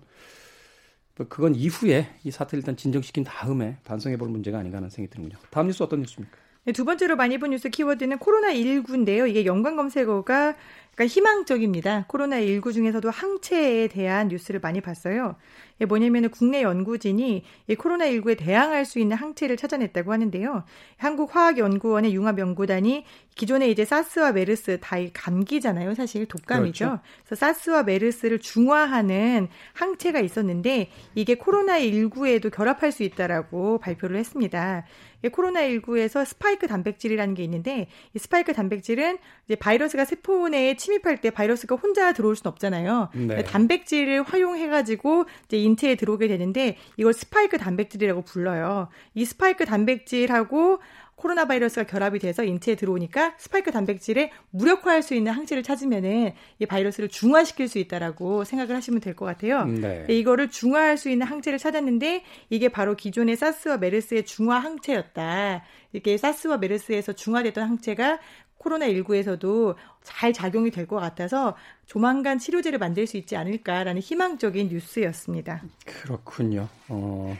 뭐 1.16 1.26
그건 1.28 1.54
이후에 1.54 2.08
이 2.24 2.30
사태를 2.30 2.60
일단 2.60 2.76
진정시킨 2.76 3.24
다음에 3.24 3.76
반성해 3.84 4.16
볼 4.16 4.28
문제가 4.28 4.58
아닌가 4.58 4.78
하는 4.78 4.90
생각이 4.90 5.12
드는군요. 5.14 5.40
다음 5.50 5.66
뉴스 5.66 5.82
어떤 5.82 6.00
뉴스입니까? 6.00 6.36
네, 6.64 6.72
두 6.72 6.84
번째로 6.84 7.16
많이 7.16 7.38
본 7.38 7.50
뉴스 7.50 7.68
키워드는 7.68 8.18
코로나19인데요. 8.18 9.28
이게 9.28 9.44
연관 9.44 9.74
검색어가 9.76 10.54
그러니까 10.94 11.06
희망적입니다. 11.06 12.06
코로나19 12.08 12.72
중에서도 12.72 13.10
항체에 13.10 13.88
대한 13.88 14.28
뉴스를 14.28 14.60
많이 14.60 14.80
봤어요. 14.80 15.36
이게 15.82 15.86
뭐냐면 15.86 16.30
국내 16.30 16.62
연구진이 16.62 17.42
이 17.66 17.74
코로나19에 17.74 18.38
대항할 18.38 18.84
수 18.84 19.00
있는 19.00 19.16
항체를 19.16 19.56
찾아냈다고 19.56 20.12
하는데요. 20.12 20.62
한국화학연구원의 20.98 22.14
융합연구단이 22.14 23.04
기존에 23.34 23.68
이제 23.68 23.84
사스와 23.84 24.30
메르스 24.30 24.78
다 24.80 24.96
감기잖아요. 25.12 25.94
사실 25.94 26.26
독감이죠. 26.26 26.84
그렇죠. 26.84 27.02
그래서 27.24 27.34
사스와 27.34 27.82
메르스를 27.82 28.38
중화하는 28.38 29.48
항체가 29.72 30.20
있었는데 30.20 30.90
이게 31.16 31.34
코로나19에도 31.34 32.52
결합할 32.52 32.92
수 32.92 33.02
있다라고 33.02 33.78
발표를 33.78 34.18
했습니다. 34.18 34.84
코로나19에서 35.22 36.24
스파이크 36.24 36.66
단백질이라는 36.66 37.34
게 37.34 37.44
있는데 37.44 37.86
이 38.14 38.18
스파이크 38.18 38.52
단백질은 38.52 39.18
이제 39.46 39.54
바이러스가 39.54 40.04
세포 40.04 40.48
내에 40.48 40.76
침입할 40.76 41.20
때 41.20 41.30
바이러스가 41.30 41.76
혼자 41.76 42.12
들어올 42.12 42.34
수는 42.36 42.50
없잖아요. 42.50 43.10
네. 43.14 43.44
단백질을 43.44 44.22
활용해 44.22 44.68
가지고 44.68 45.26
이제 45.46 45.58
인체에 45.72 45.94
들어오게 45.96 46.28
되는데 46.28 46.76
이걸 46.96 47.12
스파이크 47.12 47.58
단백질이라고 47.58 48.22
불러요. 48.22 48.88
이 49.14 49.24
스파이크 49.24 49.64
단백질하고 49.64 50.80
코로나 51.14 51.44
바이러스가 51.46 51.84
결합이 51.84 52.18
돼서 52.18 52.42
인체에 52.42 52.74
들어오니까 52.74 53.34
스파이크 53.38 53.70
단백질을 53.70 54.30
무력화할 54.50 55.02
수 55.02 55.14
있는 55.14 55.30
항체를 55.30 55.62
찾으면은 55.62 56.32
이 56.58 56.66
바이러스를 56.66 57.08
중화시킬 57.08 57.68
수 57.68 57.78
있다라고 57.78 58.42
생각을 58.44 58.74
하시면 58.74 59.00
될 59.00 59.14
것 59.14 59.24
같아요. 59.26 59.64
네. 59.66 60.04
이거를 60.08 60.50
중화할 60.50 60.96
수 60.96 61.08
있는 61.10 61.26
항체를 61.26 61.58
찾았는데 61.58 62.24
이게 62.50 62.68
바로 62.68 62.96
기존의 62.96 63.36
사스와 63.36 63.76
메르스의 63.76 64.24
중화 64.24 64.58
항체였다. 64.58 65.62
이게 65.92 66.16
사스와 66.16 66.56
메르스에서 66.56 67.12
중화됐던 67.12 67.68
항체가 67.68 68.18
코로나19에서도 68.62 69.76
잘 70.02 70.32
작용이 70.32 70.70
될 70.70 70.86
것 70.86 70.96
같아서 70.96 71.56
조만간 71.86 72.38
치료제를 72.38 72.78
만들 72.78 73.06
수 73.06 73.16
있지 73.16 73.36
않을까라는 73.36 74.00
희망적인 74.00 74.68
뉴스였습니다. 74.68 75.62
그렇군요. 75.86 76.68
어, 76.88 77.36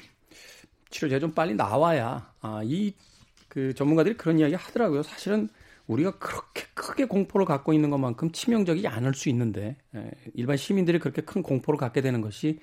치료제 0.90 1.18
좀 1.20 1.32
빨리 1.32 1.54
나와야 1.54 2.30
아, 2.40 2.60
이 2.64 2.94
그 3.52 3.74
전문가들이 3.74 4.16
그런 4.16 4.38
이야기 4.38 4.54
하더라고요. 4.54 5.02
사실은 5.02 5.50
우리가 5.86 6.12
그렇게 6.12 6.64
크게 6.72 7.04
공포를 7.04 7.44
갖고 7.44 7.74
있는 7.74 7.90
것만큼 7.90 8.32
치명적이지 8.32 8.88
않을 8.88 9.12
수 9.12 9.28
있는데 9.28 9.76
예, 9.94 10.10
일반 10.32 10.56
시민들이 10.56 10.98
그렇게 10.98 11.20
큰 11.20 11.42
공포를 11.42 11.76
갖게 11.76 12.00
되는 12.00 12.22
것이 12.22 12.60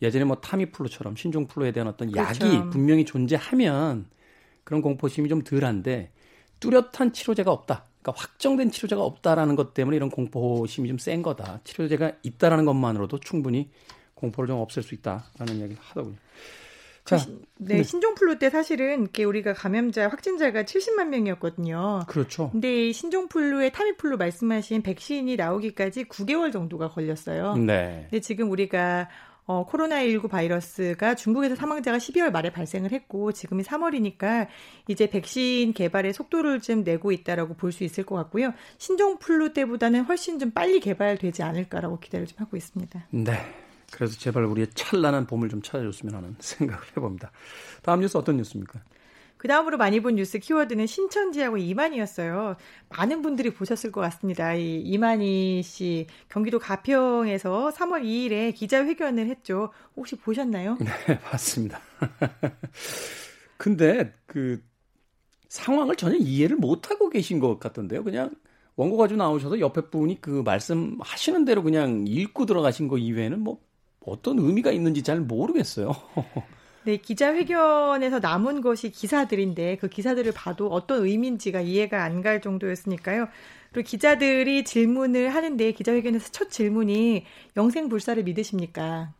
예전에 0.00 0.24
뭐 0.24 0.36
타미플루처럼 0.36 1.16
신종플루에 1.16 1.72
대한 1.72 1.88
어떤 1.88 2.12
그렇죠. 2.12 2.46
약이 2.46 2.70
분명히 2.70 3.04
존재하면 3.04 4.06
그런 4.62 4.82
공포심이 4.82 5.28
좀 5.28 5.42
덜한데 5.42 6.12
뚜렷한 6.60 7.12
치료제가 7.12 7.50
없다. 7.50 7.86
그러니까 8.02 8.22
확정된 8.22 8.70
치료제가 8.70 9.02
없다라는 9.02 9.56
것 9.56 9.74
때문에 9.74 9.96
이런 9.96 10.10
공포심이 10.10 10.88
좀 10.88 10.98
센 10.98 11.22
거다. 11.22 11.60
치료제가 11.64 12.12
있다라는 12.22 12.64
것만으로도 12.64 13.20
충분히 13.20 13.70
공포를 14.14 14.48
좀 14.48 14.60
없앨 14.60 14.82
수 14.82 14.94
있다라는 14.94 15.56
이야기를 15.56 15.76
하더군요. 15.80 16.16
자, 17.04 17.16
네, 17.56 17.76
네, 17.76 17.82
신종플루 17.82 18.38
때 18.38 18.50
사실은 18.50 19.06
이게 19.06 19.24
우리가 19.24 19.54
감염자 19.54 20.08
확진자가 20.08 20.62
70만 20.62 21.08
명이었거든요. 21.08 22.04
그렇죠. 22.06 22.50
근데 22.50 22.92
신종플루의 22.92 23.72
타미플루 23.72 24.16
말씀하신 24.16 24.82
백신이 24.82 25.36
나오기까지 25.36 26.04
9개월 26.04 26.52
정도가 26.52 26.90
걸렸어요. 26.90 27.56
네. 27.56 28.06
근데 28.10 28.20
지금 28.20 28.50
우리가 28.50 29.08
어, 29.50 29.66
코로나19 29.66 30.30
바이러스가 30.30 31.16
중국에서 31.16 31.56
사망자가 31.56 31.98
12월 31.98 32.30
말에 32.30 32.50
발생을 32.50 32.92
했고 32.92 33.32
지금이 33.32 33.64
3월이니까 33.64 34.46
이제 34.86 35.10
백신 35.10 35.72
개발의 35.72 36.12
속도를 36.12 36.60
좀 36.60 36.84
내고 36.84 37.10
있다라고 37.10 37.54
볼 37.54 37.72
수 37.72 37.82
있을 37.82 38.04
것 38.04 38.14
같고요. 38.14 38.52
신종플루 38.78 39.52
때보다는 39.52 40.02
훨씬 40.02 40.38
좀 40.38 40.52
빨리 40.52 40.78
개발되지 40.78 41.42
않을까라고 41.42 41.98
기대를 41.98 42.26
좀 42.26 42.38
하고 42.38 42.56
있습니다. 42.56 43.06
네. 43.10 43.32
그래서 43.92 44.16
제발 44.16 44.44
우리의 44.44 44.68
찬란한 44.74 45.26
봄을 45.26 45.48
좀 45.48 45.62
찾아줬으면 45.62 46.14
하는 46.14 46.36
생각을 46.38 46.82
해봅니다. 46.96 47.32
다음 47.82 48.00
뉴스 48.00 48.16
어떤 48.16 48.36
뉴스입니까? 48.36 48.80
그 49.40 49.48
다음으로 49.48 49.78
많이 49.78 50.00
본 50.00 50.16
뉴스 50.16 50.38
키워드는 50.38 50.86
신천지하고 50.86 51.56
이만희였어요. 51.56 52.56
많은 52.90 53.22
분들이 53.22 53.48
보셨을 53.48 53.90
것 53.90 54.02
같습니다. 54.02 54.52
이 54.52 54.82
이만희 54.82 55.62
씨 55.62 56.06
경기도 56.28 56.58
가평에서 56.58 57.70
3월 57.70 58.04
2일에 58.04 58.54
기자회견을 58.54 59.28
했죠. 59.28 59.70
혹시 59.96 60.16
보셨나요? 60.16 60.76
네, 60.78 61.18
봤습니다. 61.24 61.80
근데 63.56 64.12
그 64.26 64.62
상황을 65.48 65.96
전혀 65.96 66.18
이해를 66.18 66.56
못하고 66.56 67.08
계신 67.08 67.40
것 67.40 67.58
같던데요. 67.58 68.04
그냥 68.04 68.32
원고 68.76 68.98
가지고 68.98 69.16
나오셔서 69.16 69.58
옆에 69.60 69.88
분이 69.88 70.20
그 70.20 70.42
말씀하시는 70.44 71.46
대로 71.46 71.62
그냥 71.62 72.04
읽고 72.06 72.44
들어가신 72.44 72.88
거 72.88 72.98
이외에는 72.98 73.40
뭐 73.40 73.58
어떤 74.00 74.38
의미가 74.38 74.70
있는지 74.70 75.02
잘 75.02 75.18
모르겠어요. 75.18 75.92
네, 76.82 76.96
기자회견에서 76.96 78.20
남은 78.20 78.62
것이 78.62 78.90
기사들인데 78.90 79.76
그 79.76 79.88
기사들을 79.88 80.32
봐도 80.32 80.68
어떤 80.68 81.04
의미인지가 81.04 81.60
이해가 81.60 82.02
안 82.04 82.22
갈 82.22 82.40
정도였으니까요. 82.40 83.28
그리고 83.72 83.86
기자들이 83.86 84.64
질문을 84.64 85.34
하는데 85.34 85.72
기자회견에서 85.72 86.30
첫 86.32 86.50
질문이 86.50 87.24
영생불사를 87.56 88.22
믿으십니까? 88.24 89.14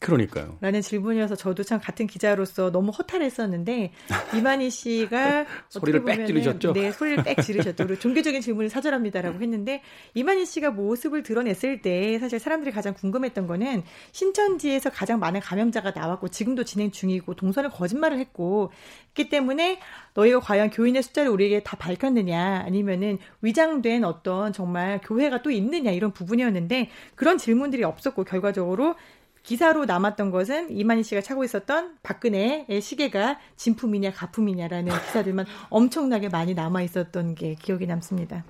그러니까요. 0.00 0.56
라는 0.62 0.80
질문이어서 0.80 1.36
저도 1.36 1.62
참 1.62 1.78
같은 1.78 2.06
기자로서 2.06 2.72
너무 2.72 2.90
허탈했었는데 2.90 3.92
이만희 4.34 4.70
씨가 4.70 5.44
소리를 5.68 6.04
빽 6.04 6.26
지르셨죠? 6.26 6.72
네, 6.72 6.90
소리를 6.90 7.22
빽 7.22 7.42
지르셨죠. 7.42 7.86
그리고 7.86 8.00
종교적인 8.00 8.40
질문을 8.40 8.70
사절합니다라고 8.70 9.40
했는데 9.40 9.82
이만희 10.14 10.46
씨가 10.46 10.70
모습을 10.70 11.22
드러냈을 11.22 11.82
때 11.82 12.18
사실 12.18 12.38
사람들이 12.38 12.72
가장 12.72 12.94
궁금했던 12.94 13.46
거는 13.46 13.82
신천지에서 14.12 14.88
가장 14.88 15.20
많은 15.20 15.40
감염자가 15.40 15.90
나왔고 15.90 16.28
지금도 16.28 16.64
진행 16.64 16.90
중이고 16.90 17.34
동선을 17.34 17.68
거짓말을 17.68 18.18
했고 18.18 18.72
했기 19.10 19.28
때문에 19.28 19.80
너희가 20.14 20.40
과연 20.40 20.70
교인의 20.70 21.02
숫자를 21.02 21.30
우리에게 21.30 21.62
다 21.62 21.76
밝혔느냐 21.76 22.62
아니면은 22.64 23.18
위장된 23.42 24.04
어떤 24.04 24.54
정말 24.54 24.98
교회가 25.02 25.42
또 25.42 25.50
있느냐 25.50 25.90
이런 25.90 26.12
부분이었는데 26.12 26.88
그런 27.16 27.36
질문들이 27.36 27.84
없었고 27.84 28.24
결과적으로 28.24 28.94
기사로 29.42 29.84
남았던 29.86 30.30
것은 30.30 30.70
이만희 30.70 31.02
씨가 31.02 31.22
차고 31.22 31.44
있었던 31.44 31.96
박근혜의 32.02 32.80
시계가 32.80 33.38
진품이냐 33.56 34.12
가품이냐라는 34.12 34.92
기사들만 34.92 35.46
엄청나게 35.70 36.28
많이 36.28 36.54
남아 36.54 36.82
있었던 36.82 37.34
게 37.34 37.54
기억이 37.54 37.86
남습니다. 37.86 38.44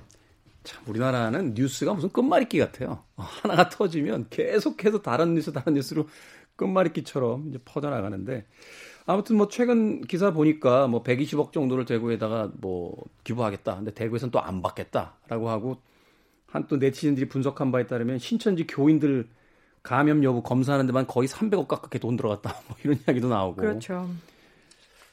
참 0.64 0.82
우리나라는 0.86 1.54
뉴스가 1.54 1.94
무슨 1.94 2.10
끝말잇기 2.10 2.58
같아요. 2.58 3.04
하나가 3.16 3.68
터지면 3.70 4.26
계속해서 4.30 5.00
다른 5.00 5.34
뉴스 5.34 5.52
다른 5.52 5.74
뉴스로 5.74 6.08
끝말잇기처럼 6.56 7.48
이제 7.48 7.58
퍼져나가는데 7.64 8.44
아무튼 9.06 9.36
뭐 9.36 9.48
최근 9.48 10.02
기사 10.02 10.32
보니까 10.32 10.86
뭐 10.86 11.02
120억 11.02 11.52
정도를 11.52 11.86
대구에다가 11.86 12.50
뭐 12.60 12.94
기부하겠다. 13.24 13.76
근데 13.76 13.94
대구에서는 13.94 14.30
또 14.32 14.40
안 14.40 14.60
받겠다라고 14.60 15.48
하고 15.48 15.78
한 16.46 16.66
또 16.68 16.76
네티즌들이 16.76 17.28
분석한 17.28 17.70
바에 17.72 17.86
따르면 17.86 18.18
신천지 18.18 18.66
교인들 18.66 19.28
감염 19.82 20.22
여부 20.24 20.42
검사하는 20.42 20.86
데만 20.86 21.06
거의 21.06 21.28
300억 21.28 21.66
가깝게 21.68 21.98
돈 21.98 22.16
들어갔다. 22.16 22.54
뭐 22.68 22.76
이런 22.84 22.98
이야기도 23.06 23.28
나오고. 23.28 23.56
그렇죠. 23.56 24.08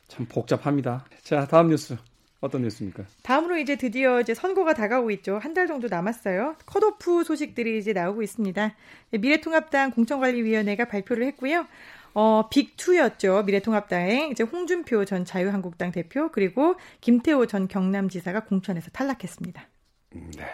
참 0.07 0.25
복잡합니다. 0.27 1.05
자, 1.23 1.45
다음 1.47 1.69
뉴스. 1.69 1.97
어떤 2.39 2.61
뉴스입니까? 2.61 3.03
다음으로 3.23 3.57
이제 3.57 3.75
드디어 3.77 4.21
이제 4.21 4.35
선거가 4.35 4.75
다가오고 4.75 5.09
있죠. 5.11 5.39
한 5.39 5.55
달 5.55 5.65
정도 5.65 5.87
남았어요. 5.87 6.55
컷오프 6.67 7.23
소식들이 7.23 7.79
이제 7.79 7.93
나오고 7.93 8.21
있습니다. 8.21 8.75
미래통합당 9.11 9.89
공천관리위원회가 9.91 10.85
발표를 10.85 11.25
했고요. 11.27 11.65
어, 12.13 12.47
빅2였죠. 12.51 13.43
미래통합당의 13.45 14.29
이제 14.31 14.43
홍준표 14.43 15.05
전 15.05 15.25
자유한국당 15.25 15.91
대표 15.91 16.29
그리고 16.31 16.75
김태호 17.01 17.47
전 17.47 17.67
경남지사가 17.67 18.41
공천에서 18.41 18.91
탈락했습니다. 18.91 19.67
네. 20.11 20.45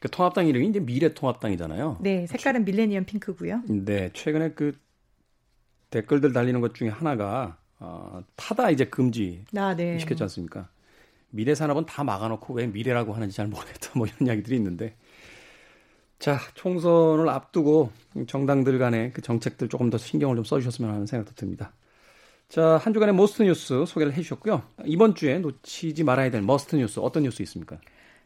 그 0.00 0.08
통합당 0.10 0.46
이름이 0.46 0.68
이제 0.68 0.80
미래통합당이잖아요. 0.80 1.98
네, 2.00 2.26
색깔은 2.26 2.64
밀레니엄 2.64 3.04
핑크고요. 3.04 3.62
네, 3.68 4.10
최근에 4.12 4.52
그 4.52 4.78
댓글들 5.90 6.32
달리는 6.32 6.60
것 6.60 6.74
중에 6.74 6.88
하나가 6.88 7.58
어, 7.80 8.22
타다 8.36 8.70
이제 8.70 8.84
금지 8.84 9.44
아, 9.56 9.74
네. 9.74 9.98
시켰지 9.98 10.22
않습니까? 10.24 10.68
미래 11.30 11.54
산업은 11.54 11.86
다 11.86 12.04
막아놓고 12.04 12.54
왜 12.54 12.66
미래라고 12.66 13.12
하는지 13.12 13.36
잘 13.36 13.46
모르겠다 13.48 13.90
뭐 13.96 14.06
이런 14.06 14.26
이야기들이 14.26 14.56
있는데 14.56 14.96
자 16.18 16.38
총선을 16.54 17.28
앞두고 17.28 17.90
정당들 18.26 18.78
간의 18.78 19.12
그 19.12 19.22
정책들 19.22 19.68
조금 19.68 19.90
더 19.90 19.98
신경을 19.98 20.36
좀 20.36 20.44
써주셨으면 20.44 20.90
하는 20.92 21.06
생각도 21.06 21.34
듭니다. 21.34 21.72
자 22.48 22.78
한 22.78 22.94
주간의 22.94 23.14
most 23.14 23.42
뉴스 23.42 23.84
소개를 23.86 24.14
해주셨고요. 24.14 24.62
이번 24.86 25.14
주에 25.14 25.38
놓치지 25.38 26.02
말아야 26.04 26.30
될 26.30 26.40
must 26.42 26.76
뉴스 26.76 26.98
어떤 27.00 27.24
뉴스 27.24 27.42
있습니까? 27.42 27.78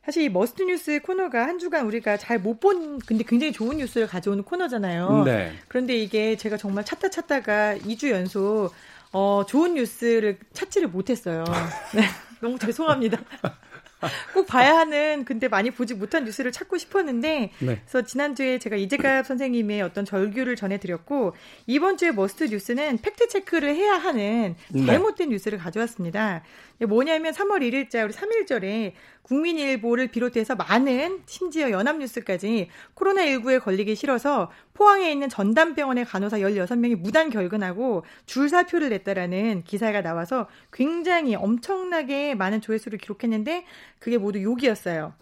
사실 0.05 0.25
이 0.25 0.29
must 0.29 0.63
뉴스 0.63 1.01
코너가 1.01 1.47
한 1.47 1.59
주간 1.59 1.87
우리가 1.87 2.17
잘 2.17 2.39
못 2.41 2.59
본 2.61 2.99
근데 3.01 3.25
굉장히 3.25 3.53
좋은 3.53 3.77
뉴스를 3.77 4.07
가져오는 4.07 4.43
코너잖아요. 4.43 5.23
네. 5.25 5.53
그런데 5.69 5.97
이게 5.97 6.37
제가 6.37 6.57
정말 6.57 6.85
찾다 6.85 7.09
찾다가 7.11 7.77
2주 7.79 8.11
연속 8.11 8.71
어, 9.13 9.45
좋은 9.47 9.75
뉴스를 9.75 10.39
찾지를 10.53 10.89
못했어요. 10.89 11.45
네, 11.95 12.03
너무 12.41 12.59
죄송합니다. 12.59 13.19
꼭 14.35 14.49
봐야 14.49 14.77
하는 14.79 15.25
근데 15.25 15.47
많이 15.47 15.71
보지 15.71 15.95
못한 15.95 16.25
뉴스를 16.25 16.51
찾고 16.51 16.77
싶었는데 16.77 17.53
네. 17.61 17.81
그래서 17.87 18.03
지난주에 18.03 18.59
제가 18.59 18.75
이재갑 18.75 19.25
선생님의 19.25 19.83
어떤 19.83 20.05
절규를 20.05 20.57
전해드렸고 20.57 21.37
이번 21.69 21.97
주에 21.97 22.11
must 22.11 22.45
뉴스는 22.45 22.99
팩트 22.99 23.29
체크를 23.29 23.77
해야 23.77 23.95
하는 23.95 24.57
네. 24.71 24.87
잘못된 24.87 25.29
네. 25.29 25.35
뉴스를 25.35 25.59
가져왔습니다. 25.59 26.43
뭐냐면 26.87 27.33
3월 27.33 27.61
1일자 27.61 28.05
우리 28.05 28.13
3일절에 28.13 28.93
국민일보를 29.23 30.09
비롯해서 30.09 30.57
많은 30.57 31.23
심지어 31.27 31.71
연합뉴스까지 31.71 32.69
코로나19에 32.95 33.63
걸리기 33.63 33.95
싫어서 33.95 34.51
포항에 34.75 35.11
있는 35.11 35.29
전담병원의 35.29 36.05
간호사 36.05 36.39
16명이 36.39 36.97
무단 36.97 37.31
결근하고 37.31 38.05
줄사표를 38.27 38.91
냈다라는 38.91 39.63
기사가 39.65 40.03
나와서 40.03 40.49
굉장히 40.73 41.35
엄청나게 41.35 42.35
많은 42.35 42.61
조회수를 42.61 42.99
기록했는데 42.99 43.65
그게 43.99 44.19
모두 44.19 44.43
욕이었어요. 44.43 45.15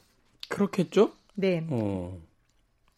그렇겠죠? 0.48 1.12
네. 1.34 1.66
어. 1.70 2.18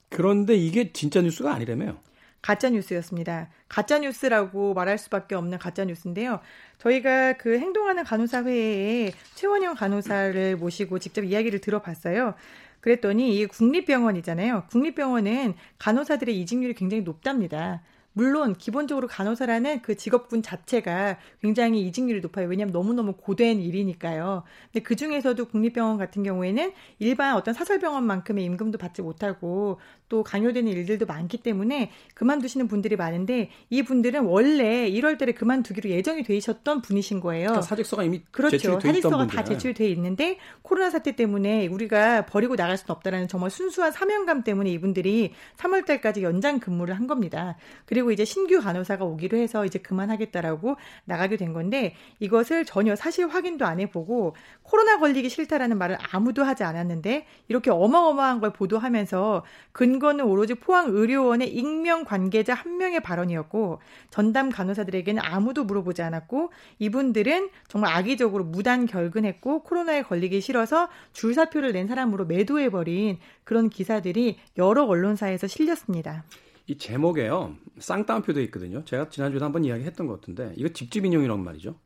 그런데 0.08 0.54
이게 0.54 0.92
진짜 0.92 1.20
뉴스가 1.20 1.52
아니라며요. 1.52 1.98
가짜 2.42 2.68
뉴스였습니다. 2.68 3.48
가짜 3.68 3.98
뉴스라고 4.00 4.74
말할 4.74 4.98
수밖에 4.98 5.34
없는 5.36 5.58
가짜 5.58 5.84
뉴스인데요. 5.84 6.40
저희가 6.78 7.34
그 7.34 7.58
행동하는 7.58 8.04
간호사 8.04 8.44
회의에 8.44 9.12
최원영 9.36 9.76
간호사를 9.76 10.56
모시고 10.56 10.98
직접 10.98 11.22
이야기를 11.22 11.60
들어봤어요. 11.60 12.34
그랬더니 12.80 13.38
이 13.38 13.46
국립병원이잖아요. 13.46 14.64
국립병원은 14.70 15.54
간호사들의 15.78 16.38
이직률이 16.40 16.74
굉장히 16.74 17.04
높답니다. 17.04 17.80
물론 18.12 18.54
기본적으로 18.54 19.06
간호사라는 19.08 19.82
그 19.82 19.96
직업군 19.96 20.42
자체가 20.42 21.18
굉장히 21.40 21.82
이직률이 21.86 22.20
높아요. 22.20 22.48
왜냐하면 22.48 22.72
너무너무 22.72 23.14
고된 23.14 23.60
일이니까요. 23.60 24.42
근데 24.72 24.82
그 24.82 24.96
중에서도 24.96 25.44
국립병원 25.46 25.98
같은 25.98 26.22
경우에는 26.22 26.72
일반 26.98 27.36
어떤 27.36 27.54
사설병원만큼의 27.54 28.44
임금도 28.44 28.78
받지 28.78 29.02
못하고 29.02 29.78
또 30.08 30.22
강요되는 30.22 30.70
일들도 30.70 31.06
많기 31.06 31.38
때문에 31.38 31.90
그만두시는 32.14 32.68
분들이 32.68 32.96
많은데 32.96 33.48
이 33.70 33.82
분들은 33.82 34.24
원래 34.24 34.90
1월 34.90 35.18
달에 35.18 35.32
그만두기로 35.32 35.88
예정이 35.88 36.22
되셨던 36.24 36.82
분이신 36.82 37.20
거예요. 37.20 37.46
그러니까 37.46 37.62
사직서가 37.62 38.04
이미 38.04 38.22
그렇죠. 38.30 38.78
사직서가 38.78 39.26
다 39.26 39.42
제출이 39.42 39.72
돼 39.72 39.88
있는데 39.88 40.38
코로나 40.60 40.90
사태 40.90 41.16
때문에 41.16 41.66
우리가 41.68 42.26
버리고 42.26 42.56
나갈 42.56 42.76
수는 42.76 42.90
없다라는 42.90 43.28
정말 43.28 43.50
순수한 43.50 43.90
사명감 43.90 44.44
때문에 44.44 44.70
이분들이 44.70 45.32
3월 45.56 45.86
달까지 45.86 46.22
연장 46.22 46.60
근무를 46.60 46.94
한 46.94 47.06
겁니다. 47.06 47.56
그리고 47.86 48.01
이제 48.10 48.24
신규 48.24 48.60
간호사가 48.60 49.04
오기로 49.04 49.38
해서 49.38 49.64
이제 49.64 49.78
그만하겠다라고 49.78 50.76
나가게 51.04 51.36
된 51.36 51.52
건데 51.52 51.94
이것을 52.18 52.64
전혀 52.64 52.96
사실 52.96 53.28
확인도 53.28 53.64
안 53.66 53.78
해보고 53.78 54.34
코로나 54.62 54.98
걸리기 54.98 55.28
싫다라는 55.28 55.78
말을 55.78 55.98
아무도 56.10 56.42
하지 56.42 56.64
않았는데 56.64 57.26
이렇게 57.48 57.70
어마어마한 57.70 58.40
걸 58.40 58.52
보도하면서 58.52 59.44
근거는 59.72 60.24
오로지 60.24 60.54
포항 60.54 60.88
의료원의 60.88 61.54
익명 61.54 62.04
관계자 62.04 62.54
한 62.54 62.78
명의 62.78 63.00
발언이었고 63.00 63.80
전담 64.10 64.50
간호사들에게는 64.50 65.22
아무도 65.24 65.64
물어보지 65.64 66.02
않았고 66.02 66.50
이분들은 66.78 67.50
정말 67.68 67.94
악의적으로 67.94 68.44
무단 68.44 68.86
결근했고 68.86 69.62
코로나에 69.62 70.02
걸리기 70.02 70.40
싫어서 70.40 70.88
줄사표를 71.12 71.72
낸 71.72 71.86
사람으로 71.86 72.24
매도해버린 72.26 73.18
그런 73.44 73.68
기사들이 73.68 74.38
여러 74.56 74.84
언론사에서 74.84 75.46
실렸습니다. 75.46 76.24
이 76.66 76.78
제목에요. 76.78 77.56
쌍따옴표 77.78 78.32
돼 78.32 78.42
있거든요. 78.44 78.84
제가 78.84 79.08
지난주에 79.08 79.40
한번 79.40 79.64
이야기했던 79.64 80.06
것 80.06 80.20
같은데 80.20 80.52
이거 80.56 80.68
직접 80.68 81.04
인용이란 81.04 81.42
말이죠. 81.42 81.76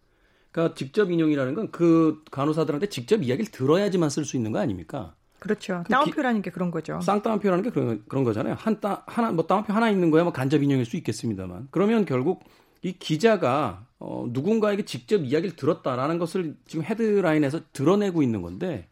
그러니까 0.53 0.75
직접 0.75 1.11
인용이라는 1.11 1.55
건 1.55 1.71
그 1.71 2.23
간호사들한테 2.31 2.89
직접 2.89 3.23
이야기를 3.23 3.51
들어야지만 3.51 4.11
쓸 4.11 4.25
수 4.25 4.37
있는 4.37 4.53
거 4.53 4.59
아닙니까? 4.59 5.15
그렇죠. 5.39 5.85
따옴표라는 5.91 6.43
게 6.43 6.51
그런 6.51 6.71
거죠. 6.71 7.01
쌍따옴표라는 7.01 7.63
게 7.63 7.71
그런, 7.71 8.03
그런 8.09 8.25
거잖아요. 8.25 8.55
한 8.55 8.81
따, 8.81 9.05
하나, 9.07 9.31
뭐 9.33 9.47
따옴표 9.47 9.73
하나 9.73 9.91
있는 9.91 10.11
거야 10.11 10.25
뭐 10.25 10.33
간접 10.33 10.63
인용일 10.63 10.85
수 10.87 10.97
있겠습니다만. 10.97 11.69
그러면 11.71 12.05
결국 12.05 12.45
이 12.83 12.93
기자가 12.99 13.87
어, 13.99 14.27
누군가에게 14.31 14.85
직접 14.85 15.23
이야기를 15.23 15.57
들었다라는 15.57 16.19
것을 16.19 16.57
지금 16.67 16.85
헤드라인에서 16.85 17.61
드러내고 17.73 18.23
있는 18.23 18.43
건데 18.43 18.89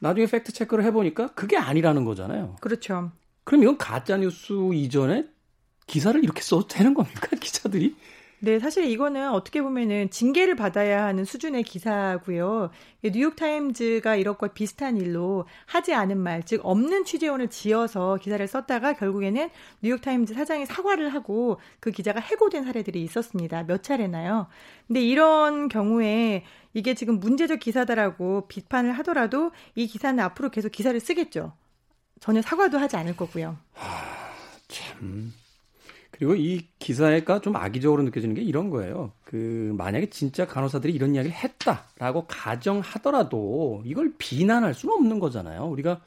나중에 0.00 0.26
팩트 0.26 0.52
체크를 0.52 0.84
해보니까 0.84 1.28
그게 1.34 1.56
아니라는 1.56 2.04
거잖아요. 2.04 2.56
그렇죠. 2.60 3.10
그럼 3.46 3.62
이건 3.62 3.78
가짜 3.78 4.16
뉴스 4.16 4.52
이전에 4.74 5.24
기사를 5.86 6.22
이렇게 6.22 6.42
써도 6.42 6.66
되는 6.66 6.94
겁니까 6.94 7.28
기자들이? 7.40 7.94
네, 8.40 8.58
사실 8.58 8.84
이거는 8.86 9.30
어떻게 9.30 9.62
보면은 9.62 10.10
징계를 10.10 10.56
받아야 10.56 11.04
하는 11.04 11.24
수준의 11.24 11.62
기사고요. 11.62 12.70
뉴욕타임즈가 13.04 14.16
이렇게 14.16 14.48
비슷한 14.52 14.96
일로 14.96 15.46
하지 15.64 15.94
않은 15.94 16.18
말, 16.18 16.42
즉 16.42 16.60
없는 16.64 17.04
취재원을 17.04 17.48
지어서 17.48 18.16
기사를 18.16 18.44
썼다가 18.46 18.94
결국에는 18.94 19.48
뉴욕타임즈 19.80 20.34
사장이 20.34 20.66
사과를 20.66 21.14
하고 21.14 21.60
그 21.78 21.92
기자가 21.92 22.18
해고된 22.18 22.64
사례들이 22.64 23.00
있었습니다. 23.04 23.62
몇 23.62 23.84
차례나요? 23.84 24.48
근데 24.88 25.00
이런 25.00 25.68
경우에 25.68 26.42
이게 26.74 26.94
지금 26.94 27.20
문제적 27.20 27.60
기사다라고 27.60 28.48
비판을 28.48 28.92
하더라도 28.98 29.52
이 29.76 29.86
기사는 29.86 30.22
앞으로 30.22 30.50
계속 30.50 30.72
기사를 30.72 30.98
쓰겠죠. 30.98 31.52
전혀 32.20 32.40
사과도 32.42 32.78
하지 32.78 32.96
않을 32.96 33.16
거고요. 33.16 33.56
하, 33.72 33.86
참. 34.68 35.32
그리고 36.10 36.34
이 36.34 36.66
기사가 36.78 37.40
좀 37.40 37.56
악의적으로 37.56 38.02
느껴지는 38.02 38.34
게 38.34 38.42
이런 38.42 38.70
거예요. 38.70 39.12
그 39.22 39.74
만약에 39.76 40.08
진짜 40.08 40.46
간호사들이 40.46 40.92
이런 40.94 41.14
이야기를 41.14 41.36
했다라고 41.36 42.26
가정하더라도 42.26 43.82
이걸 43.84 44.14
비난할 44.16 44.72
수는 44.72 44.94
없는 44.94 45.18
거잖아요. 45.18 45.66
우리가 45.66 46.00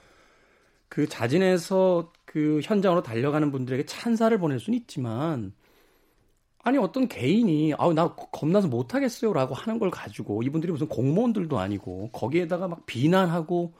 그 0.88 1.08
자진해서 1.08 2.12
그 2.26 2.60
현장으로 2.63 3.04
달려가는 3.04 3.52
분들에게 3.52 3.86
찬사를 3.86 4.36
보낼 4.39 4.60
수는 4.60 4.78
있지만 4.80 5.54
아니 6.63 6.78
어떤 6.78 7.08
개인이 7.08 7.74
아우 7.78 7.93
나 7.93 8.15
겁나서 8.15 8.67
못 8.67 8.95
하겠어요라고 8.95 9.54
하는 9.54 9.80
걸 9.80 9.91
가지고 9.91 10.41
이분들이 10.41 10.72
무슨 10.72 10.88
공무원들도 10.88 11.58
아니고 11.58 12.10
거기에다가 12.12 12.67
막 12.67 12.86
비난하고 12.88 13.74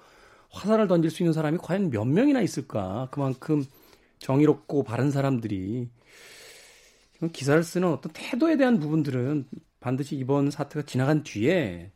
화살을 0.50 0.88
던질 0.88 1.12
수 1.12 1.24
있는 1.24 1.34
사람이 1.34 1.58
과연 1.62 1.90
몇 1.90 2.06
명이나 2.06 2.42
있을까? 2.42 3.08
그만큼 3.12 3.64
정의롭고 4.20 4.84
바른 4.84 5.12
사람들이 5.12 5.90
기사를 7.34 7.62
쓰는 7.64 7.90
어떤 7.90 8.12
태도에 8.14 8.58
대한 8.58 8.80
부분들은 8.80 9.46
반드시 9.80 10.16
이번 10.16 10.52
사태가 10.52 10.86
지나간 10.86 11.24
뒤에 11.24 11.92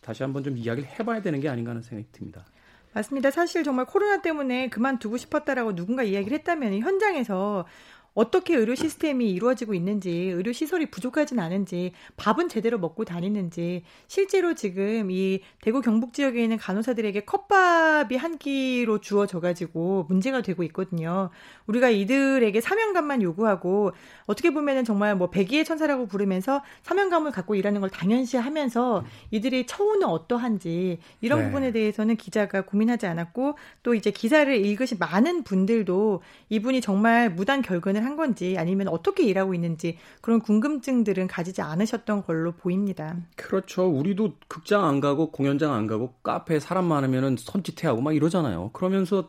다시 0.00 0.22
한번 0.22 0.44
좀 0.44 0.56
이야기를 0.56 0.88
해봐야 0.88 1.22
되는 1.22 1.40
게 1.40 1.48
아닌가 1.48 1.70
하는 1.70 1.82
생각이 1.82 2.08
듭니다. 2.12 2.44
맞습니다. 2.92 3.30
사실 3.30 3.62
정말 3.62 3.84
코로나 3.84 4.22
때문에 4.22 4.70
그만두고 4.70 5.18
싶었다라고 5.18 5.74
누군가 5.74 6.02
이야기를 6.02 6.38
했다면 6.38 6.78
현장에서 6.78 7.66
어떻게 8.16 8.56
의료 8.56 8.74
시스템이 8.74 9.30
이루어지고 9.30 9.74
있는지, 9.74 10.10
의료 10.10 10.50
시설이 10.50 10.86
부족하진 10.86 11.38
않은지, 11.38 11.92
밥은 12.16 12.48
제대로 12.48 12.78
먹고 12.78 13.04
다니는지, 13.04 13.82
실제로 14.08 14.54
지금 14.54 15.10
이 15.10 15.40
대구 15.60 15.82
경북 15.82 16.14
지역에 16.14 16.42
있는 16.42 16.56
간호사들에게 16.56 17.26
컵밥이 17.26 18.16
한 18.16 18.38
끼로 18.38 19.02
주어져 19.02 19.38
가지고 19.40 20.06
문제가 20.08 20.40
되고 20.40 20.62
있거든요. 20.62 21.28
우리가 21.66 21.90
이들에게 21.90 22.58
사명감만 22.58 23.20
요구하고 23.20 23.92
어떻게 24.24 24.50
보면은 24.50 24.84
정말 24.84 25.14
뭐 25.14 25.28
백의의 25.28 25.66
천사라고 25.66 26.06
부르면서 26.06 26.62
사명감을 26.84 27.32
갖고 27.32 27.54
일하는 27.54 27.82
걸 27.82 27.90
당연시하면서 27.90 29.04
이들의 29.30 29.66
처우는 29.66 30.06
어떠한지 30.06 31.00
이런 31.20 31.40
네. 31.40 31.46
부분에 31.46 31.72
대해서는 31.72 32.16
기자가 32.16 32.62
고민하지 32.62 33.06
않았고 33.06 33.58
또 33.82 33.94
이제 33.94 34.10
기사를 34.10 34.50
읽으신 34.54 34.96
많은 34.98 35.42
분들도 35.42 36.22
이분이 36.48 36.80
정말 36.80 37.30
무단 37.30 37.60
결근을 37.60 38.05
한 38.06 38.16
건지 38.16 38.56
아니면 38.58 38.88
어떻게 38.88 39.24
일하고 39.24 39.54
있는지 39.54 39.98
그런 40.20 40.40
궁금증들은 40.40 41.26
가지지 41.26 41.60
않으셨던 41.62 42.24
걸로 42.24 42.52
보입니다. 42.52 43.16
그렇죠. 43.36 43.86
우리도 43.86 44.34
극장 44.48 44.84
안 44.84 45.00
가고 45.00 45.30
공연장 45.30 45.74
안 45.74 45.86
가고 45.86 46.14
카페에 46.22 46.60
사람 46.60 46.86
많으면은 46.86 47.36
선짓해하고 47.38 48.00
막 48.00 48.14
이러잖아요. 48.14 48.70
그러면서 48.72 49.28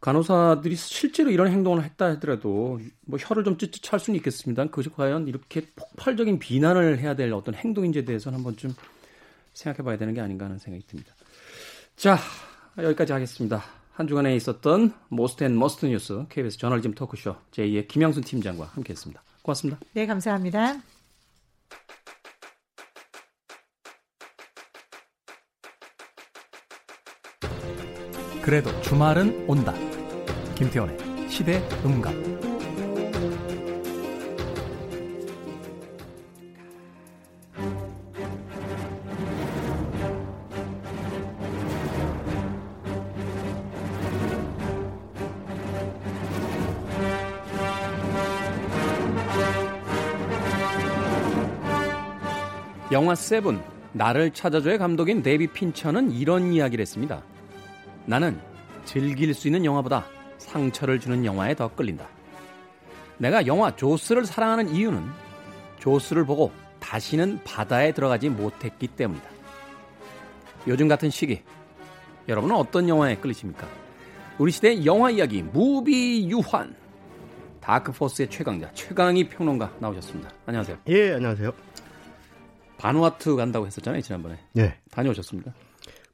간호사들이 0.00 0.74
실제로 0.74 1.30
이런 1.30 1.48
행동을 1.48 1.84
했다 1.84 2.06
하더라도 2.06 2.80
뭐 3.06 3.18
혀를 3.20 3.44
좀찰 3.44 4.00
수는 4.00 4.16
있겠습니다. 4.16 4.64
그것이 4.64 4.90
과연 4.90 5.28
이렇게 5.28 5.66
폭발적인 5.76 6.40
비난을 6.40 6.98
해야 6.98 7.14
될 7.14 7.32
어떤 7.32 7.54
행동인지에 7.54 8.04
대해서는 8.04 8.38
한번 8.38 8.56
좀 8.56 8.74
생각해 9.52 9.84
봐야 9.84 9.96
되는 9.96 10.12
게 10.12 10.20
아닌가 10.20 10.46
하는 10.46 10.58
생각이 10.58 10.84
듭니다. 10.88 11.14
자, 11.94 12.18
여기까지 12.78 13.12
하겠습니다. 13.12 13.62
한 13.92 14.08
주간에 14.08 14.34
있었던 14.36 14.94
most 15.08 15.44
and 15.44 15.58
must 15.58 15.86
뉴스 15.86 16.24
KBS 16.28 16.58
저널리즘 16.58 16.94
토크쇼 16.94 17.36
J의 17.52 17.88
김양순 17.88 18.22
팀장과 18.22 18.64
함께했습니다. 18.74 19.22
고맙습니다. 19.42 19.80
네, 19.92 20.06
감사합니다. 20.06 20.80
그래도 28.42 28.80
주말은 28.80 29.44
온다. 29.48 29.72
김태원의 30.56 31.30
시대 31.30 31.62
음감. 31.84 32.51
영화 53.12 53.14
세븐 53.14 53.62
나를 53.92 54.30
찾아줘의 54.30 54.78
감독인 54.78 55.22
데이비 55.22 55.46
핀처는 55.46 56.12
이런 56.12 56.50
이야기를 56.50 56.80
했습니다. 56.80 57.22
나는 58.06 58.40
즐길 58.86 59.34
수 59.34 59.48
있는 59.48 59.66
영화보다 59.66 60.06
상처를 60.38 60.98
주는 60.98 61.22
영화에 61.22 61.54
더 61.54 61.68
끌린다. 61.68 62.08
내가 63.18 63.46
영화 63.46 63.76
조스를 63.76 64.24
사랑하는 64.24 64.74
이유는 64.74 65.04
조스를 65.78 66.24
보고 66.24 66.52
다시는 66.80 67.40
바다에 67.44 67.92
들어가지 67.92 68.30
못했기 68.30 68.88
때문이다. 68.88 69.28
요즘 70.68 70.88
같은 70.88 71.10
시기, 71.10 71.42
여러분은 72.28 72.56
어떤 72.56 72.88
영화에 72.88 73.16
끌리십니까? 73.16 73.68
우리 74.38 74.52
시대의 74.52 74.86
영화 74.86 75.10
이야기, 75.10 75.42
무비 75.42 76.30
유환. 76.30 76.74
dark 77.60 77.86
force의 77.86 78.30
최강자, 78.30 78.72
최강희 78.72 79.28
평론가 79.28 79.70
나오셨습니다. 79.80 80.30
안녕하세요. 80.46 80.78
예, 80.88 81.12
안녕하세요. 81.12 81.71
바누아투 82.82 83.36
간다고 83.36 83.66
했었잖아요 83.66 84.02
지난번에. 84.02 84.38
네. 84.52 84.76
다녀오셨습니까? 84.90 85.52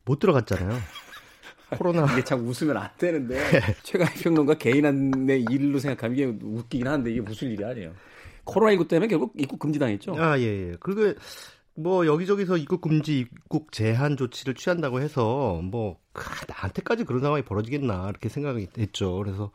못 0.04 0.18
들어갔잖아요. 0.18 0.78
코로나. 1.76 2.10
이게 2.12 2.22
참 2.24 2.46
웃으면 2.46 2.76
안 2.76 2.90
되는데 2.98 3.38
최강희 3.82 4.22
평론가 4.22 4.54
개인의 4.54 5.46
일로 5.50 5.78
생각하면 5.78 6.16
이게 6.16 6.24
웃기긴 6.42 6.86
한데 6.86 7.10
이게 7.10 7.20
무슨 7.20 7.48
일이 7.48 7.64
아니에요. 7.64 7.92
코로나19 8.44 8.88
때문에 8.88 9.08
결국 9.08 9.32
입국 9.36 9.58
금지당했죠. 9.58 10.14
아 10.18 10.38
예. 10.38 10.44
예. 10.44 10.76
그게 10.80 11.14
뭐 11.74 12.06
여기저기서 12.06 12.56
입국 12.56 12.80
금지, 12.80 13.20
입국 13.20 13.72
제한 13.72 14.16
조치를 14.16 14.54
취한다고 14.54 15.00
해서 15.00 15.60
뭐 15.62 15.98
나한테까지 16.48 17.04
그런 17.04 17.20
상황이 17.20 17.42
벌어지겠나 17.42 18.08
이렇게 18.10 18.28
생각이 18.28 18.68
했죠. 18.78 19.16
그래서 19.16 19.52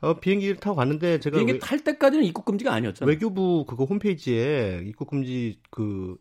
어, 0.00 0.14
비행기를 0.14 0.56
타고 0.56 0.76
갔는데 0.76 1.20
제가 1.20 1.36
비행기 1.36 1.58
탈 1.58 1.80
때까지는 1.80 2.24
입국 2.24 2.44
금지가 2.44 2.72
아니었잖아요. 2.72 3.10
외교부 3.10 3.64
그거 3.66 3.84
홈페이지에 3.84 4.82
입국 4.86 5.10
금지 5.10 5.58
그 5.70 6.16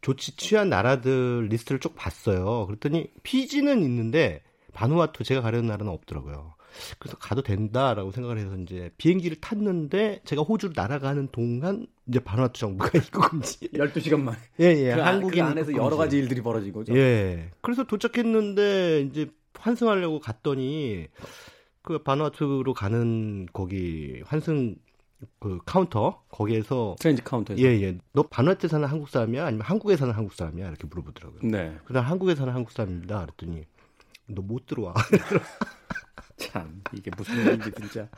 조치 0.00 0.36
취한 0.36 0.68
나라들 0.68 1.48
리스트를 1.48 1.80
쭉 1.80 1.94
봤어요. 1.94 2.66
그랬더니 2.66 3.10
피지는 3.22 3.82
있는데 3.82 4.42
바누아투 4.72 5.24
제가 5.24 5.40
가려는 5.40 5.68
나라는 5.68 5.92
없더라고요. 5.92 6.54
그래서 6.98 7.16
가도 7.16 7.42
된다라고 7.42 8.12
생각을 8.12 8.38
해서 8.38 8.56
이제 8.56 8.90
비행기를 8.98 9.40
탔는데 9.40 10.20
제가 10.24 10.42
호주로 10.42 10.72
날아가는 10.76 11.28
동안 11.32 11.86
이제 12.06 12.20
바누아투 12.20 12.58
정부가 12.60 12.90
금지. 13.30 13.68
12시간 13.72 14.20
만에. 14.20 14.38
예, 14.60 14.64
예. 14.66 14.94
그 14.94 15.00
한국인 15.00 15.44
그 15.44 15.50
안에서 15.50 15.72
여러 15.74 15.96
가지 15.96 16.18
일들이 16.18 16.40
벌어진 16.42 16.72
거죠. 16.72 16.96
예. 16.96 17.50
그래서 17.60 17.84
도착했는데 17.84 19.02
이제 19.02 19.30
환승하려고 19.58 20.20
갔더니 20.20 21.08
그 21.82 22.02
바누아투로 22.02 22.74
가는 22.74 23.46
거기 23.52 24.22
환승 24.26 24.76
그 25.40 25.58
카운터 25.66 26.22
거기에서 26.30 26.96
transit 27.00 27.22
카운터에서 27.22 27.60
예예 27.62 27.98
너 28.12 28.22
바누아투에 28.22 28.68
사는 28.68 28.86
한국 28.86 29.08
사람이야 29.08 29.46
아니면 29.46 29.64
한국에 29.66 29.96
사는 29.96 30.12
한국 30.14 30.34
사람이야 30.34 30.68
이렇게 30.68 30.86
물어보더라고요. 30.86 31.40
네. 31.42 31.76
그다음 31.84 32.06
한국에 32.06 32.34
사는 32.34 32.52
한국 32.52 32.70
사람입니다. 32.72 33.26
그랬더니 33.26 33.64
너 34.28 34.42
못 34.42 34.66
들어와. 34.66 34.94
참 36.36 36.82
이게 36.94 37.10
무슨 37.16 37.34
일인지 37.36 37.72
진짜 37.72 38.08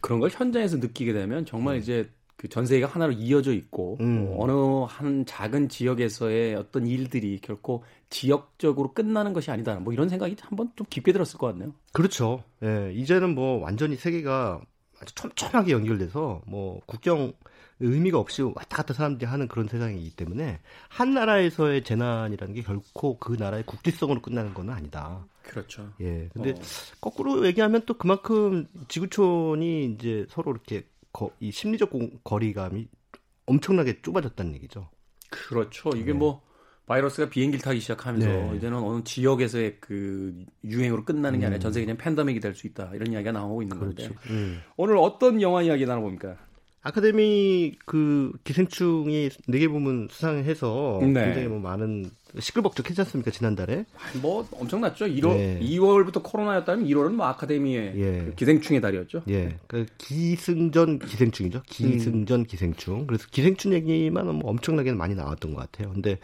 그런 0.00 0.20
걸 0.20 0.30
현장에서 0.30 0.76
느끼게 0.78 1.12
되면 1.12 1.44
정말 1.46 1.76
음. 1.76 1.80
이제 1.80 2.10
그 2.36 2.48
전 2.48 2.66
세계가 2.66 2.88
하나로 2.92 3.12
이어져 3.12 3.52
있고 3.54 3.96
음. 4.00 4.26
어, 4.28 4.36
어느 4.44 4.86
한 4.88 5.24
작은 5.24 5.68
지역에서의 5.70 6.56
어떤 6.56 6.86
일들이 6.86 7.38
결코 7.40 7.84
지역적으로 8.10 8.92
끝나는 8.92 9.32
것이 9.32 9.50
아니다. 9.50 9.76
뭐 9.76 9.92
이런 9.94 10.08
생각이 10.10 10.36
한번 10.42 10.70
좀 10.76 10.86
깊게 10.90 11.12
들었을 11.12 11.38
것 11.38 11.46
같네요. 11.48 11.72
그렇죠. 11.92 12.42
예, 12.62 12.92
이제는 12.92 13.34
뭐 13.34 13.60
완전히 13.62 13.96
세계가 13.96 14.60
아주 15.00 15.14
촘촘하게 15.14 15.72
연결돼서 15.72 16.42
뭐 16.46 16.80
국경 16.86 17.32
의미가 17.80 18.18
없이 18.18 18.42
왔다 18.42 18.78
갔다 18.78 18.94
사람들이 18.94 19.28
하는 19.28 19.48
그런 19.48 19.66
세상이기 19.68 20.16
때문에 20.16 20.60
한 20.88 21.12
나라에서의 21.12 21.82
재난이라는 21.82 22.54
게 22.54 22.62
결코 22.62 23.18
그 23.18 23.32
나라의 23.38 23.64
국지성으로 23.66 24.22
끝나는 24.22 24.54
건 24.54 24.70
아니다. 24.70 25.26
그렇죠. 25.42 25.92
예. 26.00 26.28
근데 26.32 26.52
어. 26.52 26.54
거꾸로 27.00 27.46
얘기하면 27.46 27.82
또 27.86 27.94
그만큼 27.94 28.66
지구촌이 28.88 29.86
이제 29.86 30.26
서로 30.30 30.52
이렇게 30.52 30.86
거, 31.12 31.30
이 31.40 31.50
심리적 31.50 31.90
거리감이 32.24 32.88
엄청나게 33.46 34.02
좁아졌다는 34.02 34.54
얘기죠. 34.54 34.88
그렇죠. 35.30 35.90
이게 35.90 36.12
네. 36.12 36.12
뭐 36.12 36.42
바이러스가 36.86 37.30
비행기를 37.30 37.62
타기 37.62 37.80
시작하면서 37.80 38.26
네. 38.28 38.56
이제는 38.56 38.78
어느 38.78 39.02
지역에서의 39.04 39.76
그 39.80 40.34
유행으로 40.64 41.04
끝나는 41.04 41.40
게 41.40 41.46
아니라 41.46 41.58
음. 41.58 41.60
전 41.60 41.72
세계적인 41.72 41.96
팬데믹이 41.96 42.40
될 42.40 42.54
수 42.54 42.66
있다 42.66 42.90
이런 42.94 43.10
이야기가 43.12 43.32
나오고 43.32 43.62
있는 43.62 43.78
그렇죠. 43.78 44.08
건데 44.14 44.14
음. 44.30 44.60
오늘 44.76 44.96
어떤 44.98 45.40
영화 45.40 45.62
이야기 45.62 45.86
나눠봅니까? 45.86 46.36
아카데미 46.86 47.76
그 47.86 48.30
기생충이 48.44 49.30
네 49.48 49.58
개 49.58 49.68
부문 49.68 50.08
수상해서 50.10 50.98
네. 51.00 51.24
굉장히 51.24 51.48
뭐 51.48 51.58
많은 51.58 52.10
시끌벅적했지 52.38 53.00
않습니까 53.00 53.30
지난달에? 53.30 53.86
뭐 54.20 54.46
엄청났죠. 54.52 55.06
1월 55.06 55.28
네. 55.34 55.60
2월부터 55.62 56.22
코로나였다면 56.22 56.86
1월은 56.86 57.12
뭐 57.14 57.24
아카데미의 57.28 57.92
예. 57.96 58.24
그 58.26 58.34
기생충의 58.34 58.82
달이었죠. 58.82 59.22
예, 59.30 59.56
그 59.66 59.86
기승전 59.96 60.98
기생충이죠. 60.98 61.62
기승전 61.66 62.40
음. 62.40 62.44
기생충. 62.44 63.06
그래서 63.06 63.26
기생충 63.30 63.72
얘기만 63.72 64.26
뭐 64.34 64.50
엄청나게 64.50 64.92
많이 64.92 65.14
나왔던 65.14 65.54
것 65.54 65.60
같아요. 65.70 65.90
근데 65.94 66.18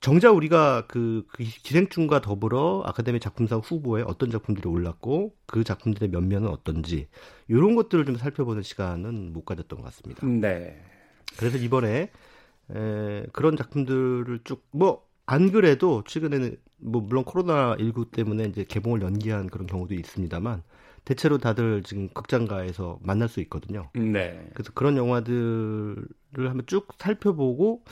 정작 0.00 0.30
우리가 0.34 0.86
그, 0.86 1.26
그 1.30 1.44
기생충과 1.44 2.22
더불어 2.22 2.82
아카데미 2.86 3.20
작품상 3.20 3.60
후보에 3.60 4.02
어떤 4.02 4.30
작품들이 4.30 4.66
올랐고 4.68 5.36
그 5.46 5.62
작품들의 5.62 6.08
면면은 6.10 6.48
어떤지 6.48 7.08
이런 7.48 7.74
것들을 7.76 8.06
좀 8.06 8.16
살펴보는 8.16 8.62
시간은 8.62 9.32
못 9.32 9.44
가졌던 9.44 9.78
것 9.80 9.84
같습니다. 9.86 10.26
네. 10.26 10.80
그래서 11.38 11.58
이번에 11.58 12.10
에, 12.74 13.26
그런 13.32 13.56
작품들을 13.56 14.40
쭉 14.44 14.64
뭐 14.72 15.08
안 15.26 15.52
그래도 15.52 16.02
최근에는 16.08 16.56
뭐 16.78 17.02
물론 17.02 17.24
코로나 17.24 17.76
19 17.78 18.10
때문에 18.10 18.44
이제 18.46 18.64
개봉을 18.64 19.02
연기한 19.02 19.46
그런 19.48 19.66
경우도 19.68 19.94
있습니다만 19.94 20.64
대체로 21.04 21.38
다들 21.38 21.82
지금 21.82 22.08
극장가에서 22.08 22.98
만날 23.02 23.28
수 23.28 23.40
있거든요. 23.40 23.90
네. 23.94 24.48
그래서 24.54 24.70
그런 24.74 24.96
영화들을 24.96 26.06
한번 26.36 26.62
쭉 26.66 26.88
살펴보고 26.98 27.82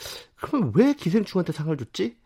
그러면 0.41 0.73
왜 0.75 0.93
기생충한테 0.95 1.53
상을 1.53 1.77
줬지? 1.77 2.17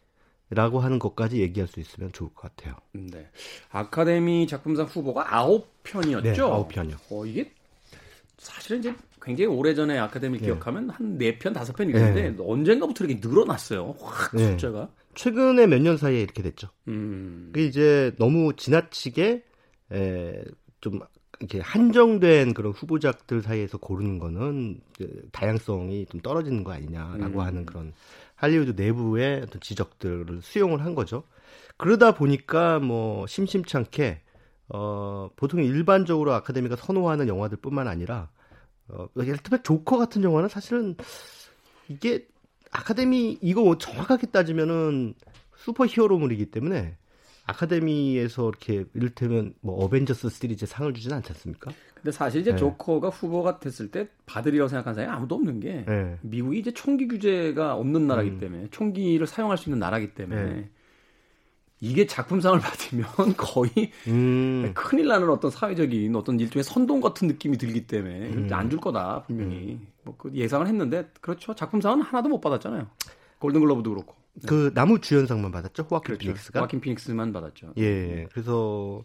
라고 0.51 0.81
하는 0.81 0.99
것까지 0.99 1.41
얘기할 1.41 1.67
수 1.67 1.81
있으면 1.81 2.13
좋을 2.13 2.29
것 2.35 2.55
같아요. 2.55 2.77
네. 2.93 3.31
아카데미 3.71 4.47
작품상 4.47 4.85
후보가 4.85 5.35
아홉 5.35 5.83
편이었죠? 5.83 6.31
네, 6.31 6.41
아홉 6.43 6.69
편이요. 6.69 6.97
어, 7.11 7.25
이게 7.25 7.51
사실은 8.37 8.81
이제 8.81 8.95
굉장히 9.23 9.47
오래전에 9.47 9.99
아카데미 9.99 10.39
네. 10.39 10.45
기억하면 10.47 10.91
한네편 10.91 11.55
다섯 11.55 11.73
편 11.75 11.89
이랬는데 11.89 12.43
언젠가부터 12.43 13.05
이렇게 13.07 13.27
늘어났어요. 13.27 13.95
확 13.99 14.37
네. 14.37 14.51
숫자가. 14.51 14.91
최근에 15.15 15.67
몇 15.69 15.79
년 15.81 15.97
사이에 15.97 16.21
이렇게 16.21 16.43
됐죠. 16.43 16.69
음. 16.89 17.51
그게 17.55 17.67
이제 17.67 18.13
너무 18.19 18.55
지나치게 18.55 19.45
에, 19.93 20.45
좀 20.83 21.01
이렇게 21.41 21.61
한정된 21.61 22.53
그런 22.53 22.73
후보작들 22.73 23.41
사이에서 23.41 23.79
고르는 23.79 24.19
거는 24.19 24.81
그 24.99 25.29
다양성이 25.33 26.05
좀 26.07 26.21
떨어지는 26.21 26.63
거 26.63 26.73
아니냐라고 26.73 27.41
음. 27.41 27.47
하는 27.47 27.65
그런 27.65 27.95
할리우드 28.35 28.81
내부의 28.81 29.43
어떤 29.43 29.61
지적들을 29.61 30.41
수용을 30.43 30.85
한 30.85 30.95
거죠. 30.95 31.23
그러다 31.79 32.13
보니까 32.13 32.79
뭐 32.79 33.27
심심찮게 33.27 34.21
어 34.69 35.31
보통 35.37 35.65
일반적으로 35.65 36.33
아카데미가 36.35 36.77
선호하는 36.77 37.29
영화들뿐만 37.29 37.89
아니라 37.89 38.29
어 38.89 39.07
예를 39.19 39.39
들면 39.39 39.63
조커 39.63 39.97
같은 39.99 40.23
영화는 40.23 40.49
사실은 40.49 40.97
이게 41.89 42.27
아카데미 42.71 43.39
이거 43.41 43.77
정확하게 43.79 44.29
따지면은 44.29 45.15
슈퍼 45.57 45.87
히어로물이기 45.87 46.51
때문에 46.51 46.97
아카데미에서 47.45 48.49
이렇게 48.49 48.85
이를테면 48.95 49.55
뭐 49.61 49.85
어벤져스 49.85 50.29
시리즈 50.31 50.67
상을 50.67 50.93
주진 50.95 51.13
않지 51.13 51.33
않습니까? 51.33 51.73
근데 51.95 52.11
사실 52.13 52.41
이제 52.41 52.53
네. 52.53 52.57
조커가 52.57 53.09
후보가 53.09 53.61
됐을 53.61 53.91
때 53.91 54.09
받으리라고 54.27 54.69
생각하는 54.69 54.95
사람이 54.95 55.17
아무도 55.17 55.37
없는 55.37 55.61
게 55.61 55.85
네. 55.87 56.19
미국이 56.23 56.59
이제 56.59 56.73
총기 56.73 57.07
규제가 57.07 57.75
없는 57.75 58.07
나라기 58.07 58.31
음. 58.31 58.39
때문에 58.39 58.69
총기를 58.71 59.27
사용할 59.27 59.59
수 59.59 59.69
있는 59.69 59.79
나라기 59.79 60.15
때문에 60.15 60.45
네. 60.45 60.71
이게 61.81 62.07
작품상을 62.07 62.59
받으면 62.61 63.07
거의 63.37 63.91
음. 64.07 64.73
큰일 64.75 65.09
나는 65.09 65.29
어떤 65.31 65.51
사회적인 65.51 66.15
어떤 66.15 66.39
일종의 66.39 66.63
선동 66.63 67.01
같은 67.01 67.27
느낌이 67.29 67.59
들기 67.59 67.87
때문에 67.87 68.31
음. 68.31 68.49
안줄 68.51 68.81
거다 68.81 69.25
분명히 69.27 69.81
뭐그 70.05 70.33
예상을 70.33 70.67
했는데 70.67 71.09
그렇죠 71.21 71.55
작품상은 71.55 72.03
하나도 72.03 72.29
못 72.29 72.41
받았잖아요 72.41 72.87
골든글러브도 73.41 73.91
그렇고 73.91 74.15
그 74.49 74.73
나무 74.75 75.01
주연상만 75.01 75.53
받았죠 75.53 75.83
호아킨 75.85 76.05
그렇죠 76.17 76.21
피닉스가. 76.21 76.61
와킨 76.63 76.81
피닉스만 76.81 77.33
받았죠 77.33 77.75
예, 77.79 78.27
그래서 78.33 79.05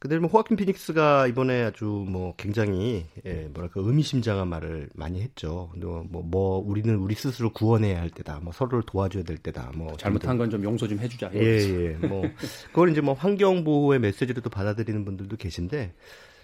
근데 0.00 0.18
뭐 0.18 0.30
호아킨 0.30 0.56
피닉스가 0.56 1.26
이번에 1.26 1.62
아주 1.64 1.84
뭐 1.84 2.34
굉장히 2.36 3.04
예, 3.26 3.48
뭐랄까 3.52 3.80
의미심장한 3.82 4.48
말을 4.48 4.88
많이 4.94 5.20
했죠. 5.20 5.68
근데 5.72 5.86
뭐, 5.86 6.22
뭐 6.22 6.58
우리는 6.58 6.96
우리 6.96 7.14
스스로 7.14 7.52
구원해야 7.52 8.00
할 8.00 8.08
때다. 8.08 8.40
뭐 8.40 8.50
서로를 8.54 8.82
도와줘야 8.86 9.24
될 9.24 9.36
때다. 9.36 9.72
뭐 9.76 9.94
잘못한 9.98 10.38
건 10.38 10.48
좀 10.50 10.64
용서 10.64 10.88
좀 10.88 10.98
해주자 11.00 11.30
예, 11.34 11.38
예. 11.38 12.06
뭐 12.06 12.22
그걸 12.68 12.88
이제 12.90 13.02
뭐 13.02 13.12
환경 13.12 13.62
보호의 13.62 13.98
메시지로 14.00 14.40
또 14.40 14.48
받아들이는 14.48 15.04
분들도 15.04 15.36
계신데 15.36 15.94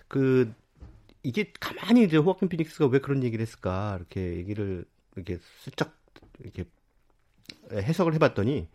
그 0.06 0.52
이게 1.22 1.50
가만히 1.58 2.04
이제 2.04 2.18
호아킨 2.18 2.50
피닉스가 2.50 2.88
왜 2.88 2.98
그런 2.98 3.22
얘기를 3.24 3.42
했을까 3.42 3.96
이렇게 3.98 4.36
얘기를 4.36 4.84
이렇게 5.16 5.38
슬쩍 5.62 5.92
이렇게 6.40 6.64
해석을 7.72 8.14
해봤더니 8.14 8.68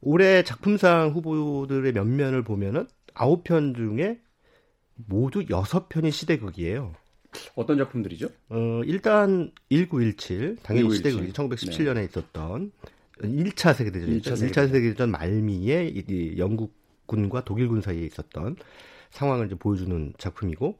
올해 0.00 0.42
작품상 0.42 1.10
후보들의 1.10 1.92
면면을 1.92 2.42
보면은 2.42 2.86
아홉 3.14 3.44
편 3.44 3.74
중에 3.74 4.20
모두 4.94 5.44
여섯 5.50 5.88
편이 5.88 6.10
시대극이에요. 6.10 6.94
어떤 7.54 7.78
작품들이죠 7.78 8.28
어, 8.48 8.82
일단 8.84 9.52
1917 9.70 10.56
당연히 10.62 10.88
1917. 10.88 11.32
시대극이 11.32 11.32
1917년에 11.32 12.08
있었던 12.08 12.72
1차 13.22 13.74
세계대전이죠. 13.74 14.30
일차 14.30 14.34
1차 14.34 14.72
세계대전 14.72 15.10
말미에 15.10 15.88
이, 15.88 16.04
이 16.08 16.38
영국군과 16.38 17.44
독일군 17.44 17.82
사이에 17.82 18.04
있었던 18.04 18.56
상황을 19.10 19.46
이제 19.46 19.54
보여주는 19.54 20.12
작품이고 20.18 20.78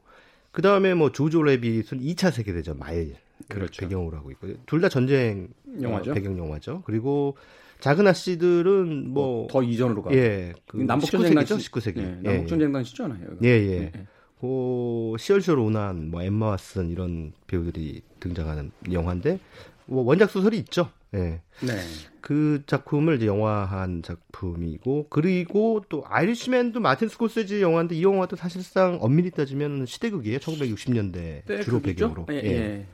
그 0.51 0.61
다음에 0.61 0.93
뭐 0.93 1.11
조조 1.11 1.43
레빗은 1.43 1.99
2차 1.99 2.31
세계대전 2.31 2.79
말 2.79 3.13
그렇죠. 3.53 3.81
배경으로 3.81 4.17
하고 4.17 4.31
있고 4.31 4.47
둘 4.65 4.81
다 4.81 4.89
전쟁 4.89 5.49
영화죠. 5.81 6.11
어, 6.11 6.13
배경 6.13 6.37
영화죠. 6.37 6.83
그리고 6.85 7.35
작은 7.79 8.05
아씨들은 8.07 9.09
뭐 9.13 9.47
더 9.47 9.63
이전으로 9.63 10.03
가 10.03 10.13
예, 10.13 10.53
그 10.67 10.77
남북 10.77 11.09
전쟁 11.09 11.33
19세기죠, 11.33 11.47
당시 11.49 11.71
19세기. 11.71 11.97
예, 11.97 12.19
예, 12.23 12.29
남북 12.29 12.47
전쟁 12.47 12.71
당시잖아요 12.71 13.27
예, 13.43 13.47
예. 13.47 13.51
예, 13.51 13.81
예. 13.83 13.91
그 14.39 15.13
시얼시얼 15.19 15.59
오난, 15.59 16.09
뭐 16.11 16.21
엠마 16.23 16.55
왓슨 16.55 16.91
이런 16.91 17.31
배우들이 17.47 18.01
등장하는 18.19 18.71
영화인데 18.91 19.39
뭐 19.85 20.03
원작 20.03 20.29
소설이 20.31 20.57
있죠. 20.59 20.89
예. 21.13 21.41
네. 21.61 21.73
그 22.21 22.63
작품을 22.65 23.17
이제 23.17 23.25
영화한 23.27 24.01
작품이고 24.03 25.07
그리고 25.09 25.83
또 25.89 26.03
아이리시맨도 26.07 26.79
마틴 26.79 27.07
스콜세지 27.09 27.61
영화인데 27.61 27.95
이 27.95 28.03
영화도 28.03 28.35
사실상 28.35 28.97
엄밀히 29.01 29.29
따지면 29.31 29.85
시대극이에요. 29.85 30.37
1960년대 30.39 31.13
네, 31.45 31.61
주로 31.61 31.79
그거죠? 31.81 31.81
배경으로. 31.81 32.25
예, 32.31 32.35
예. 32.35 32.85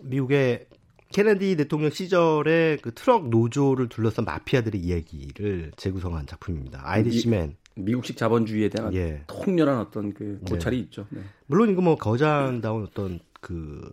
미국의 0.00 0.66
케네디 1.10 1.56
대통령 1.56 1.90
시절에 1.90 2.78
그 2.82 2.92
트럭 2.94 3.28
노조를 3.28 3.88
둘러싼 3.88 4.24
마피아들의 4.24 4.80
이야기를 4.80 5.72
재구성한 5.76 6.26
작품입니다. 6.26 6.82
아이리시맨. 6.84 7.56
미국식 7.76 8.16
자본주의에 8.16 8.68
대한 8.68 8.92
예. 8.94 9.22
통렬한 9.26 9.78
어떤 9.78 10.12
그 10.12 10.40
고찰이 10.48 10.78
있죠. 10.80 11.06
네. 11.10 11.22
물론 11.46 11.70
이거 11.70 11.80
뭐 11.80 11.96
거장다운 11.96 12.82
어떤 12.82 13.20
그 13.40 13.88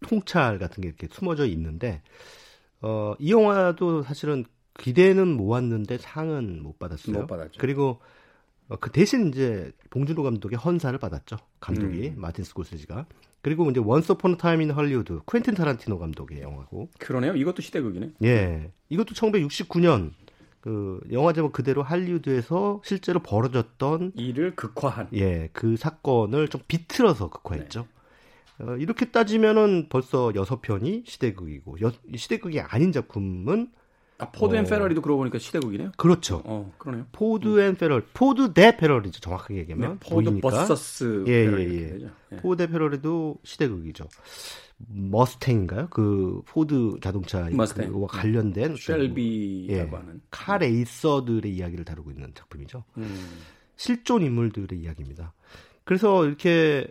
통찰 0.00 0.58
같은 0.58 0.80
게 0.80 0.88
이렇게 0.88 1.08
숨어져 1.10 1.46
있는데 1.46 2.02
어, 2.80 3.14
이 3.18 3.32
영화도 3.32 4.02
사실은 4.02 4.44
기대는 4.78 5.28
모았는데 5.28 5.98
상은 5.98 6.62
못 6.62 6.78
받았어요. 6.78 7.20
못 7.20 7.26
받았죠. 7.26 7.58
그리고 7.58 7.88
어, 7.90 7.98
그 8.80 8.90
대신 8.90 9.28
이제 9.28 9.72
봉준호 9.90 10.22
감독의 10.22 10.58
헌사를 10.58 10.98
받았죠. 10.98 11.36
감독이 11.60 12.08
음. 12.08 12.20
마틴 12.20 12.44
스콜세지가. 12.44 13.06
그리고 13.42 13.68
이제 13.70 13.80
Once 13.82 14.12
Upon 14.12 14.36
a 14.36 14.41
Time 14.41 14.62
in 14.62 14.70
Hollywood 14.70 15.20
퀸틴 15.30 15.54
타란티노 15.54 15.98
감독의 15.98 16.42
영화고. 16.42 16.88
그러네요. 16.98 17.34
이것도 17.34 17.60
시대극이네. 17.60 18.12
예. 18.22 18.72
이것도 18.88 19.14
1969년 19.14 20.12
그 20.60 21.00
영화 21.10 21.32
제목 21.32 21.52
그대로 21.52 21.82
할리우드에서 21.82 22.82
실제로 22.84 23.20
벌어졌던 23.20 24.12
이를 24.14 24.54
극화한. 24.54 25.08
예, 25.12 25.48
그 25.52 25.76
사건을 25.76 26.48
좀 26.48 26.60
비틀어서 26.68 27.30
극화했죠. 27.30 27.88
어, 28.60 28.76
이렇게 28.76 29.06
따지면은 29.06 29.88
벌써 29.88 30.32
여섯 30.36 30.62
편이 30.62 31.02
시대극이고 31.04 31.80
여, 31.82 31.90
시대극이 32.14 32.60
아닌 32.60 32.92
작품은 32.92 33.72
아, 34.22 34.30
포드 34.30 34.54
and 34.54 34.64
어. 34.64 34.68
페라리도 34.68 35.02
그러고 35.02 35.18
보니까 35.18 35.38
시대극이네요. 35.38 35.92
그렇죠. 35.96 36.42
어, 36.44 36.72
그러네요. 36.78 37.06
포드 37.12 37.60
and 37.60 37.74
페라리, 37.76 38.06
포드 38.14 38.52
대 38.52 38.76
페라리죠. 38.76 39.20
정확하게 39.20 39.56
얘기하면 39.58 39.98
네, 40.00 40.08
포드 40.08 40.24
v이니까. 40.30 40.48
versus 40.48 41.24
예, 41.26 41.32
예, 41.32 41.58
예. 41.58 41.98
예. 42.32 42.36
포드 42.36 42.64
대 42.64 42.70
페라리도 42.70 43.38
시대극이죠. 43.42 44.08
머스탱인가요? 44.88 45.88
그 45.90 46.42
포드 46.46 46.98
자동차 47.02 47.48
머스탱. 47.52 48.00
와 48.00 48.06
관련된 48.08 48.64
어떤 48.64 48.76
쉘비라고 48.76 49.72
예. 49.72 49.96
하는. 49.96 50.20
카 50.30 50.58
레이서들의 50.58 51.52
이야기를 51.54 51.84
다루고 51.84 52.10
있는 52.10 52.32
작품이죠. 52.34 52.84
음. 52.98 53.28
실존 53.76 54.22
인물들의 54.22 54.78
이야기입니다. 54.78 55.32
그래서 55.84 56.24
이렇게 56.26 56.50
에, 56.50 56.86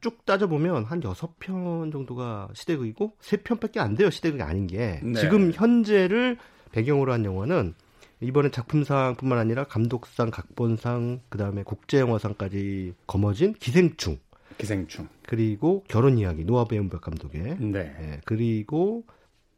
쭉 0.00 0.24
따져보면 0.26 0.84
한 0.84 1.02
여섯 1.04 1.38
편 1.38 1.90
정도가 1.90 2.48
시대극이고 2.54 3.12
세 3.20 3.38
편밖에 3.38 3.80
안 3.80 3.94
돼요. 3.94 4.10
시대극이 4.10 4.42
아닌 4.42 4.66
게 4.66 5.00
네. 5.02 5.20
지금 5.20 5.50
현재를 5.52 6.36
배경으로 6.72 7.12
한 7.12 7.24
영화는 7.24 7.74
이번에 8.20 8.50
작품상뿐만 8.50 9.38
아니라 9.38 9.64
감독상, 9.64 10.30
각본상, 10.30 11.20
그 11.28 11.38
다음에 11.38 11.62
국제영화상까지 11.62 12.94
거머쥔 13.06 13.54
기생충 13.54 14.18
기생충. 14.58 15.08
그리고 15.26 15.84
결혼 15.88 16.18
이야기 16.18 16.44
노아 16.44 16.64
베인berg 16.64 17.00
감독의 17.02 17.56
네. 17.60 17.96
예, 18.00 18.20
그리고 18.24 19.04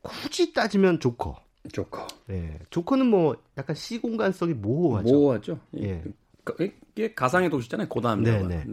굳이 0.02 0.52
따지면 0.52 0.98
조커. 1.00 1.36
조커. 1.72 2.06
예, 2.30 2.58
조커는 2.70 3.06
뭐 3.06 3.36
약간 3.58 3.76
시공간성이 3.76 4.54
모호하죠. 4.54 5.08
모호하죠. 5.12 5.58
예. 5.78 6.02
그- 6.44 6.70
이게 6.94 7.14
가상의 7.14 7.50
도시잖아요. 7.50 7.88
고다음 7.88 8.22
네, 8.22 8.34
영화. 8.36 8.48
네. 8.48 8.64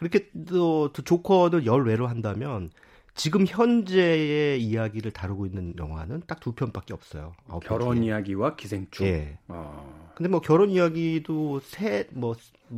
그렇게 0.00 0.30
또, 0.48 0.92
또 0.92 1.02
조커를 1.02 1.66
열외로 1.66 2.06
한다면 2.06 2.70
지금 3.14 3.44
현재의 3.46 4.62
이야기를 4.62 5.10
다루고 5.12 5.44
있는 5.46 5.74
영화는 5.76 6.22
딱 6.26 6.40
두 6.40 6.52
편밖에 6.52 6.94
없어요. 6.94 7.34
결혼 7.60 7.96
중에. 7.98 8.06
이야기와 8.06 8.56
기생충. 8.56 9.06
예. 9.06 9.38
어. 9.48 10.10
근데 10.14 10.28
뭐 10.30 10.40
결혼 10.40 10.70
이야기도 10.70 11.60
세뭐뭐 11.60 12.34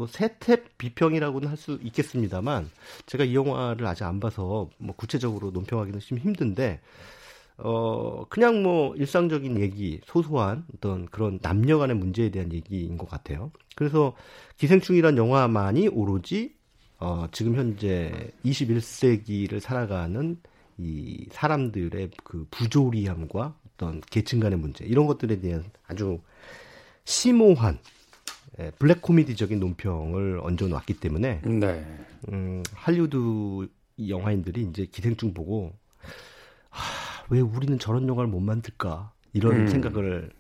세탭 0.07 0.63
비평이라고는 0.79 1.49
할 1.49 1.57
수 1.57 1.79
있겠습니다만 1.83 2.71
제가 3.07 3.25
이 3.25 3.35
영화를 3.37 3.87
아직 3.87 4.05
안 4.05 4.19
봐서 4.21 4.69
뭐 4.79 4.95
구체적으로 4.97 5.51
논평하기는 5.53 6.01
좀 6.01 6.19
힘든데 6.19 6.81
어 7.59 8.25
그냥 8.29 8.63
뭐 8.63 8.97
일상적인 8.97 9.61
얘기 9.61 10.01
소소한 10.07 10.65
어떤 10.75 11.07
그런 11.07 11.39
남녀 11.41 11.79
간의 11.79 11.97
문제에 11.97 12.31
대한 12.31 12.53
얘기인 12.53 12.97
것 12.97 13.09
같아요. 13.09 13.53
그래서 13.77 14.15
기생충이란 14.57 15.17
영화만이 15.19 15.89
오로지 15.89 16.55
어 17.03 17.27
지금 17.33 17.57
현재 17.57 18.31
21세기를 18.45 19.59
살아가는 19.59 20.37
이 20.79 21.27
사람들의 21.33 22.11
그 22.23 22.47
부조리함과 22.53 23.57
어떤 23.67 24.01
계층 24.03 24.39
간의 24.39 24.57
문제 24.57 24.85
이런 24.85 25.09
것들에 25.09 25.41
대한 25.41 25.65
아주 25.89 26.21
심오한 27.05 27.81
예, 28.61 28.71
블랙 28.79 29.03
코미디적인 29.03 29.59
논평을 29.59 30.39
얹어놨기 30.45 31.01
때문에 31.01 31.41
네. 31.43 31.85
음, 32.31 32.63
할리우드 32.73 33.69
영화인들이 34.07 34.63
이제 34.63 34.87
기생충 34.87 35.35
보고 35.35 35.73
하, 36.71 37.25
왜 37.31 37.41
우리는 37.41 37.81
저런 37.81 38.07
영화를 38.07 38.31
못 38.31 38.39
만들까 38.39 39.13
이런 39.33 39.63
음. 39.63 39.67
생각을 39.67 40.31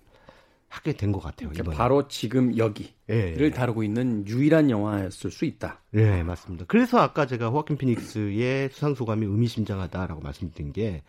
하게 0.73 0.95
된 0.95 1.13
것 1.13 1.21
같아요. 1.21 1.51
그러니까. 1.51 1.77
바로 1.77 2.09
지금 2.09 2.57
여기를 2.57 2.91
예, 3.11 3.37
예. 3.39 3.51
다루고 3.51 3.83
있는 3.83 4.27
유일한 4.27 4.71
영화였을 4.71 5.31
수 5.31 5.45
있다. 5.45 5.83
예, 5.95 6.23
맞습니다. 6.23 6.65
그래서 6.67 6.99
아까 6.99 7.27
제가 7.27 7.51
호아킨 7.51 7.77
피닉스의 7.77 8.71
수상 8.73 8.95
소감이 8.95 9.27
의미심장하다라고 9.27 10.23
말씀드린 10.23 10.73
게 10.73 11.03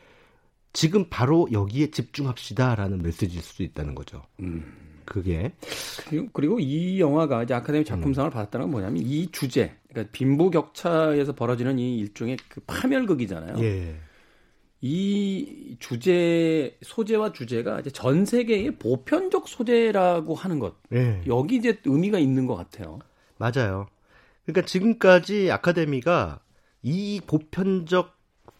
지금 0.73 1.05
바로 1.09 1.47
여기에 1.51 1.91
집중합시다라는 1.91 3.01
메시지일 3.01 3.41
수도 3.41 3.63
있다는 3.63 3.95
거죠. 3.95 4.23
음. 4.41 4.65
그게 5.05 5.53
그리고, 6.07 6.27
그리고 6.33 6.59
이 6.59 6.99
영화가 6.99 7.43
이제 7.43 7.53
아카데미 7.53 7.85
작품상을 7.85 8.29
받았다는 8.31 8.65
건 8.65 8.71
뭐냐면 8.71 9.03
이 9.05 9.29
주제, 9.31 9.75
그러니까 9.89 10.11
빈부 10.11 10.49
격차에서 10.49 11.35
벌어지는 11.35 11.79
이 11.79 11.99
일종의 11.99 12.37
그 12.49 12.61
파멸극이잖아요. 12.67 13.63
예, 13.63 13.95
이 14.85 15.77
주제 15.79 16.77
소재와 16.81 17.31
주제가 17.31 17.79
이제 17.79 17.89
전 17.89 18.25
세계의 18.25 18.79
보편적 18.79 19.47
소재라고 19.47 20.35
하는 20.35 20.59
것 20.59 20.75
예, 20.91 21.23
여기 21.25 21.55
이제 21.55 21.79
의미가 21.85 22.19
있는 22.19 22.47
것 22.47 22.55
같아요. 22.57 22.99
맞아요. 23.37 23.87
그러니까 24.45 24.65
지금까지 24.67 25.49
아카데미가 25.51 26.41
이 26.81 27.21
보편적 27.25 28.13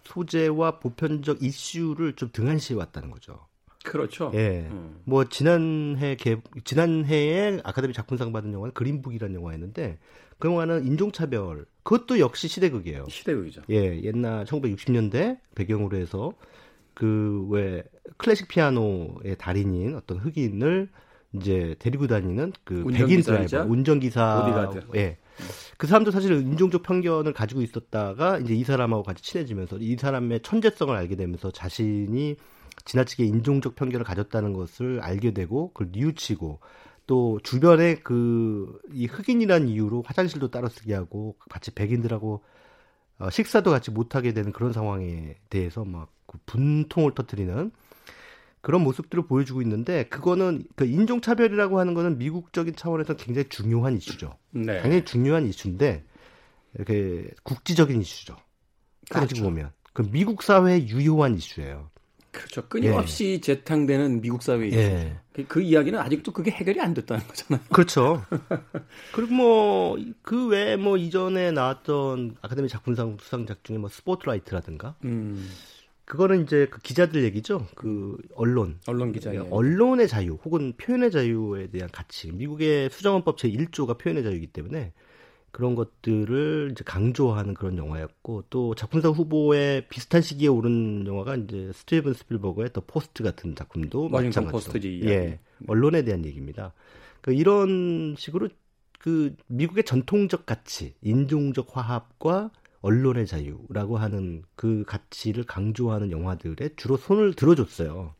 소재와 0.06 0.80
보편적 0.80 1.44
이슈를 1.44 2.16
좀 2.16 2.30
등한시해 2.32 2.80
왔다는 2.80 3.12
거죠. 3.12 3.46
그렇죠. 3.84 4.32
예. 4.34 4.67
음. 4.72 5.00
뭐 5.04 5.26
지난해 5.26 6.15
개, 6.15 6.38
지난해에 6.63 7.60
아카데미 7.63 7.93
작품상 7.93 8.32
받은 8.32 8.54
영화는 8.54 8.74
그린북이라는 8.74 9.36
영화였는데 9.36 9.98
그 10.39 10.48
영화는 10.48 10.86
인종차별 10.88 11.65
그것도 11.84 12.19
역시 12.19 12.48
시대극이에요. 12.48 13.06
시대의죠. 13.10 13.62
예, 13.69 14.02
옛날 14.04 14.46
1960년대 14.46 15.39
배경으로 15.56 15.98
해서 15.98 16.34
그 16.93 17.48
왜 17.50 17.84
클래식 18.17 18.48
피아노의 18.48 19.36
달인인 19.38 19.96
어떤 19.96 20.17
흑인을 20.17 20.89
이제 21.34 21.76
데리고 21.80 22.08
다니는 22.08 22.54
그 22.63 22.84
백인 22.91 23.22
드라이버, 23.22 23.62
운전기사, 23.63 24.43
보디가드. 24.43 24.98
예. 24.98 25.17
그 25.78 25.88
사람도 25.88 26.12
사실은 26.12 26.41
인종적 26.41 26.84
편견을 26.84 27.34
가지고 27.34 27.62
있었다가 27.63 28.38
이제 28.39 28.54
이 28.54 28.63
사람하고 28.63 29.02
같이 29.02 29.24
친해지면서 29.24 29.78
이 29.80 29.96
사람의 29.96 30.41
천재성을 30.41 30.96
알게 30.96 31.15
되면서 31.15 31.50
자신이 31.50 32.36
지나치게 32.86 33.26
인종적 33.26 33.76
편견을 33.76 34.06
가졌다는 34.06 34.54
것을 34.54 35.00
알게 35.02 35.32
되고 35.32 35.72
그걸 35.74 35.89
뉘우치고 35.91 36.60
또 37.06 37.39
주변에 37.43 37.96
그 37.96 38.80
이 38.93 39.06
흑인이라는 39.06 39.67
이유로 39.67 40.04
화장실도 40.06 40.50
따로 40.52 40.69
쓰게 40.69 40.93
하고 40.93 41.36
같이 41.50 41.72
백인들하고 41.72 42.43
어, 43.19 43.30
식사도 43.30 43.72
같이 43.72 43.91
못하게 43.91 44.34
되는 44.34 44.52
그런 44.52 44.74
상황에 44.74 45.36
대해서 45.50 45.86
막 45.86 46.13
그 46.34 46.39
분통을 46.46 47.13
터뜨리는 47.13 47.72
그런 48.62 48.82
모습들을 48.82 49.28
보여주고 49.28 49.62
있는데 49.62 50.06
그거는 50.06 50.63
그 50.76 50.86
인종 50.86 51.22
차별이라고 51.22 51.80
하는 51.80 51.93
거는 51.93 52.17
미국적인 52.17 52.76
차원에서 52.76 53.15
굉장히 53.15 53.50
중요한 53.50 53.98
이슈죠. 53.98 54.38
네. 54.52 54.82
당연히 54.82 55.06
중요한 55.06 55.46
이슈인데 55.46 56.04
이렇게 56.76 57.30
국지적인 57.43 58.02
이슈죠. 58.02 58.36
따지고 59.10 59.28
그렇죠. 59.28 59.43
보면 59.43 59.72
그 59.91 60.10
미국 60.10 60.41
사회에 60.41 60.88
유효한 60.88 61.36
이슈예요. 61.36 61.91
그렇죠. 62.34 62.67
끊임없이 62.67 63.39
재탕되는 63.39 64.19
미국 64.22 64.43
사회이죠. 64.43 64.78
예. 64.78 65.17
그, 65.32 65.46
그 65.48 65.62
이야기는 65.62 65.98
아직도 65.98 66.34
그게 66.34 66.52
해결이 66.52 66.82
안 66.82 66.93
됐다는 66.93 67.26
거잖아요. 67.26 67.65
그렇죠. 67.69 68.26
그리고 69.13 69.34
뭐 69.34 69.98
그 70.22 70.48
외에 70.48 70.76
뭐 70.76 70.98
이전에 70.98 71.52
나왔던 71.52 72.38
아카데미 72.41 72.67
작품상 72.69 73.17
수상작 73.19 73.63
중에 73.63 73.78
뭐 73.78 73.89
스포트라이트라든가 73.89 74.96
음, 75.04 75.50
그거는 76.06 76.43
이제 76.43 76.67
그 76.69 76.80
기자들 76.82 77.24
얘기죠. 77.24 77.67
그 77.76 78.17
언론 78.36 78.80
언론 78.88 79.12
기자의 79.12 79.39
네, 79.39 79.48
언론의 79.50 80.08
자유 80.08 80.38
혹은 80.43 80.74
표현의 80.78 81.12
자유에 81.12 81.67
대한 81.67 81.89
가치. 81.91 82.32
미국의 82.32 82.89
수정헌법 82.89 83.38
제 83.38 83.50
1조가 83.50 83.98
표현의 83.98 84.24
자유이기 84.24 84.48
때문에 84.48 84.93
그런 85.54 85.76
것들을 85.76 86.70
이제 86.72 86.84
강조하는 86.84 87.54
그런 87.54 87.78
영화였고 87.78 88.46
또 88.50 88.74
작품상 88.74 89.12
후보에 89.12 89.86
비슷한 89.88 90.24
시기에 90.24 90.48
오른 90.48 91.06
영화가 91.06 91.36
이제 91.36 91.70
스티븐 91.76 92.13
스필버그의 92.13 92.74
The 92.74 92.82
Post 92.82 93.22
같은 93.24 93.56
작품도 93.56 94.10
마찬가지로 94.10 94.48
포스트지 94.50 95.02
예, 95.04 95.13
이야기. 95.13 95.38
언론에 95.68 96.02
대한 96.02 96.26
얘기입니다. 96.26 96.74
그 97.22 97.34
이런 97.34 98.16
식으로 98.18 98.50
그 98.98 99.36
미국의 99.46 99.84
전통적 99.84 100.48
가치, 100.48 100.96
인종적 101.02 101.78
화합과 101.78 102.50
언론의 102.82 103.28
자유라고 103.28 103.98
하는 103.98 104.42
그 104.56 104.84
가치를 104.88 105.44
강조하는 105.44 106.10
영화들에 106.10 106.70
주로 106.78 106.98
손을 106.98 107.36
들어줬어요. 107.36 108.16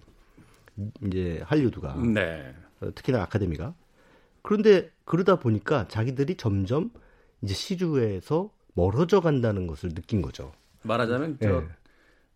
이제 1.08 1.42
할리우드가 1.46 1.96
네. 1.96 2.54
어, 2.80 2.92
특히나 2.94 3.24
아카데미가 3.24 3.74
그런데 4.44 4.92
그러다 5.06 5.40
보니까 5.40 5.88
자기들이 5.88 6.36
점점 6.38 6.92
이제 7.44 7.54
시주에서 7.54 8.50
멀어져 8.74 9.20
간다는 9.22 9.68
것을 9.68 9.94
느낀 9.94 10.22
거죠. 10.22 10.52
말하자면 10.84 11.38
저 11.42 11.50
예, 11.62 11.68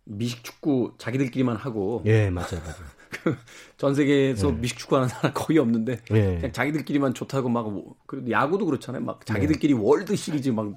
미식 0.04 0.44
축구 0.44 0.94
자기들끼리만 0.98 1.56
하고 1.56 2.02
예 2.06 2.30
맞아요, 2.30 2.60
맞아요. 2.64 2.98
전 3.78 3.96
세계에서 3.96 4.52
미식 4.52 4.78
축구 4.78 4.96
하는 4.98 5.08
나라 5.08 5.32
거의 5.34 5.60
없는데 5.60 6.00
예, 6.12 6.36
그냥 6.36 6.52
자기들끼리만 6.52 7.14
좋다고 7.14 7.50
막 7.50 7.72
뭐- 7.72 7.96
그리고 8.06 8.30
야구도 8.30 8.66
그렇잖아요. 8.66 9.04
막 9.04 9.26
자기들끼리 9.26 9.74
월드 9.74 10.16
시리즈 10.16 10.50
막 10.50 10.74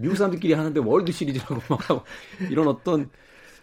미국 0.00 0.16
사람들끼리 0.16 0.54
하는데 0.54 0.80
월드 0.80 1.12
시리즈라고 1.12 1.60
막 1.68 1.88
하고 1.90 2.02
이런 2.50 2.68
어떤 2.68 3.10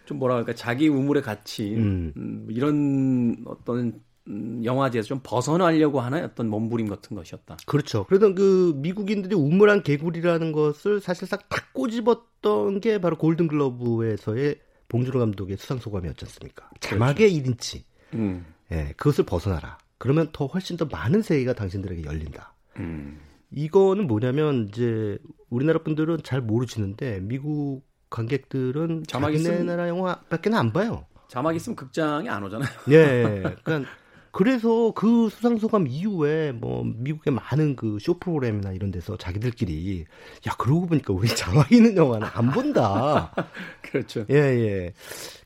좀 0.06 0.18
뭐라 0.18 0.36
할까 0.36 0.54
자기 0.54 0.88
우물에 0.88 1.20
갇힌 1.20 1.78
음. 1.78 2.12
음, 2.16 2.46
이런 2.50 3.44
어떤 3.46 3.78
음, 3.78 4.00
영화제에서 4.28 5.06
좀 5.08 5.20
벗어나려고 5.22 6.00
하는 6.00 6.24
어떤 6.24 6.48
몸부림 6.48 6.88
같은 6.88 7.16
것이었다. 7.16 7.56
그렇죠. 7.66 8.04
그러던 8.06 8.34
그 8.34 8.72
미국인들이 8.76 9.34
우물한 9.34 9.82
개구리라는 9.82 10.52
것을 10.52 11.00
사실상 11.00 11.38
딱 11.48 11.72
꼬집었던 11.74 12.80
게 12.80 12.98
바로 13.00 13.16
골든글러브에서의 13.18 14.56
봉준호 14.88 15.18
감독의 15.18 15.56
수상 15.56 15.78
소감이었지 15.78 16.24
않습니까? 16.24 16.68
자막의 16.80 17.30
1인치. 17.42 17.82
음. 18.14 18.46
예, 18.72 18.94
그것을 18.96 19.24
벗어나라. 19.24 19.78
그러면 19.98 20.28
더 20.32 20.46
훨씬 20.46 20.76
더 20.76 20.84
많은 20.86 21.22
세계가 21.22 21.52
당신들에게 21.54 22.04
열린다. 22.04 22.54
음. 22.78 23.20
이거는 23.50 24.06
뭐냐면 24.06 24.68
이제 24.68 25.18
우리나라 25.50 25.80
분들은 25.82 26.18
잘 26.24 26.40
모르시는데 26.40 27.20
미국 27.20 27.82
관객들은 28.10 29.04
자막 29.06 29.32
자기네 29.32 29.58
있으면- 29.60 29.64
나라 29.64 29.88
영화밖에 29.88 30.50
안 30.54 30.72
봐요. 30.72 31.04
자막 31.28 31.54
있으면 31.56 31.76
극장에 31.76 32.28
안 32.28 32.42
오잖아요. 32.44 32.68
예. 32.90 33.42
그러니까 33.62 33.90
그래서 34.34 34.90
그 34.96 35.28
수상 35.30 35.58
소감 35.58 35.86
이후에 35.86 36.50
뭐 36.52 36.82
미국의 36.84 37.32
많은 37.32 37.76
그 37.76 37.98
쇼 38.00 38.18
프로그램이나 38.18 38.72
이런 38.72 38.90
데서 38.90 39.16
자기들끼리 39.16 40.04
야 40.48 40.52
그러고 40.58 40.86
보니까 40.86 41.12
우리 41.12 41.28
자막 41.34 41.70
있는 41.70 41.96
영화는 41.96 42.26
안 42.32 42.50
본다. 42.50 43.32
그렇죠. 43.80 44.26
예, 44.30 44.34
예. 44.34 44.92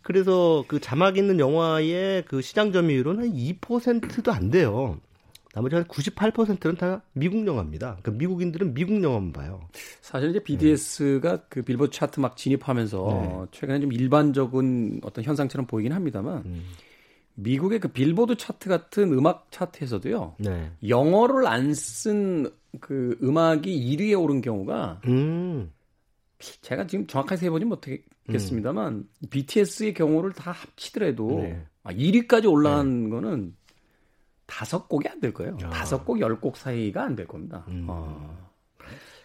그래서 0.03 0.64
그 0.68 0.81
자막 0.81 1.18
있는 1.18 1.38
영화의 1.38 2.24
그 2.27 2.40
시장 2.40 2.72
점유율은 2.72 3.18
한 3.18 3.31
2%도 3.35 4.33
안 4.33 4.51
돼요. 4.51 4.98
나머지 5.53 5.74
한 5.74 5.85
98%는 5.85 6.77
다 6.77 7.03
미국 7.12 7.46
영화입니다. 7.46 7.98
그러니까 8.01 8.11
미국인들은 8.12 8.72
미국 8.72 9.03
영화만 9.03 9.33
봐요. 9.33 9.61
사실 10.01 10.31
이제 10.31 10.42
BTS가 10.42 11.42
그 11.51 11.62
빌보드 11.62 11.90
차트 11.90 12.20
막 12.20 12.37
진입하면서 12.38 13.07
네. 13.11 13.46
최근에 13.53 13.81
좀 13.81 13.92
일반적인 13.92 15.01
어떤 15.03 15.24
현상처럼 15.24 15.66
보이긴 15.66 15.92
합니다만 15.92 16.38
음. 16.46 16.65
미국의 17.40 17.78
그 17.80 17.88
빌보드 17.88 18.36
차트 18.36 18.68
같은 18.68 19.12
음악 19.12 19.46
차트에서도요 19.50 20.34
네. 20.38 20.70
영어를 20.86 21.46
안 21.46 21.72
쓴 21.72 22.50
그 22.80 23.16
음악이 23.22 23.96
1위에 23.96 24.20
오른 24.20 24.40
경우가 24.42 25.00
음. 25.06 25.72
제가 26.60 26.86
지금 26.86 27.06
정확하게 27.06 27.36
세보진 27.40 27.68
못하겠습니다만 27.68 29.08
BTS의 29.30 29.94
경우를 29.94 30.32
다 30.32 30.52
합치더라도 30.52 31.40
네. 31.40 31.64
아, 31.82 31.92
1위까지 31.92 32.50
올라간 32.50 33.08
거는 33.10 33.56
다섯 34.46 34.86
곡이 34.88 35.08
안 35.08 35.20
될 35.20 35.32
거예요. 35.32 35.56
야. 35.62 35.70
다섯 35.70 36.04
곡, 36.04 36.20
열 36.20 36.38
곡 36.40 36.56
사이가 36.58 37.02
안 37.04 37.16
될 37.16 37.26
겁니다. 37.26 37.64
음. 37.68 37.86
어. 37.88 38.48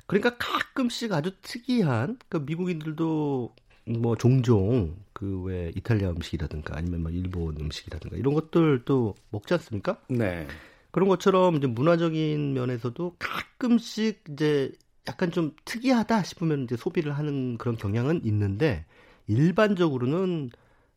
그러니까 0.08 0.36
가끔씩 0.38 1.12
아주 1.14 1.32
특이한 1.42 2.18
그 2.30 2.38
미국인들도 2.38 3.54
뭐 4.00 4.16
종종 4.16 4.96
그왜 5.24 5.72
이탈리아 5.76 6.10
음식이라든가 6.10 6.78
아니면 6.78 7.04
뭐 7.04 7.12
일본 7.12 7.56
음식이라든가 7.58 8.18
이런 8.18 8.34
것들도 8.34 9.16
먹지 9.30 9.54
않습니까? 9.54 10.02
네. 10.10 10.48
그런 10.92 11.08
것처럼 11.08 11.56
이제 11.56 11.68
문화적인 11.68 12.54
면에서도 12.54 13.16
가끔씩 13.18 14.26
이제 14.32 14.72
약간 15.08 15.32
좀 15.32 15.56
특이하다 15.66 16.24
싶으면 16.24 16.64
이제 16.66 16.76
소비를 16.76 17.18
하는 17.18 17.58
그런 17.58 17.78
경향은 17.78 18.26
있는데 18.26 18.86
일반적으로는 19.28 20.50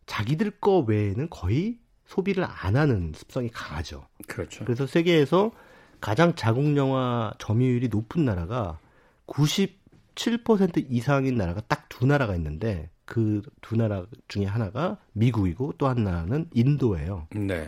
자기들 0.07 0.53
거 0.61 0.81
외에는 0.81 1.31
거의 1.31 1.79
소비를 2.07 2.45
안 2.45 2.77
하는 2.77 3.13
습성이 3.15 3.49
강하죠. 3.49 4.07
그렇죠. 4.27 4.65
그래서 4.65 4.87
세계에서 4.87 5.53
가장 6.01 6.35
자국 6.35 6.77
영화 6.77 7.33
점유율이 7.39 7.89
높은 7.89 8.25
나라가 8.25 8.79
97% 9.27 10.87
이상인 10.91 11.37
나라가 11.37 11.61
딱 11.63 11.87
두 11.99 12.05
나라가 12.05 12.35
있는데 12.37 12.91
그 13.07 13.43
두 13.63 13.77
나라 13.77 14.05
중에 14.29 14.45
하나가 14.45 14.99
미국이고 15.13 15.75
또 15.79 15.87
하나는 15.89 16.49
인도예요. 16.53 17.29
네. 17.35 17.67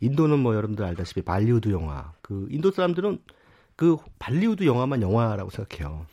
인도는 0.00 0.38
뭐 0.38 0.54
여러분들 0.54 0.84
알다시피 0.84 1.22
발리우드 1.22 1.70
영화. 1.70 2.12
그 2.22 2.46
인도 2.50 2.70
사람들은 2.70 3.18
그 3.76 3.96
발리우드 4.18 4.64
영화만 4.64 5.02
영화라고 5.02 5.50
생각해요. 5.50 6.06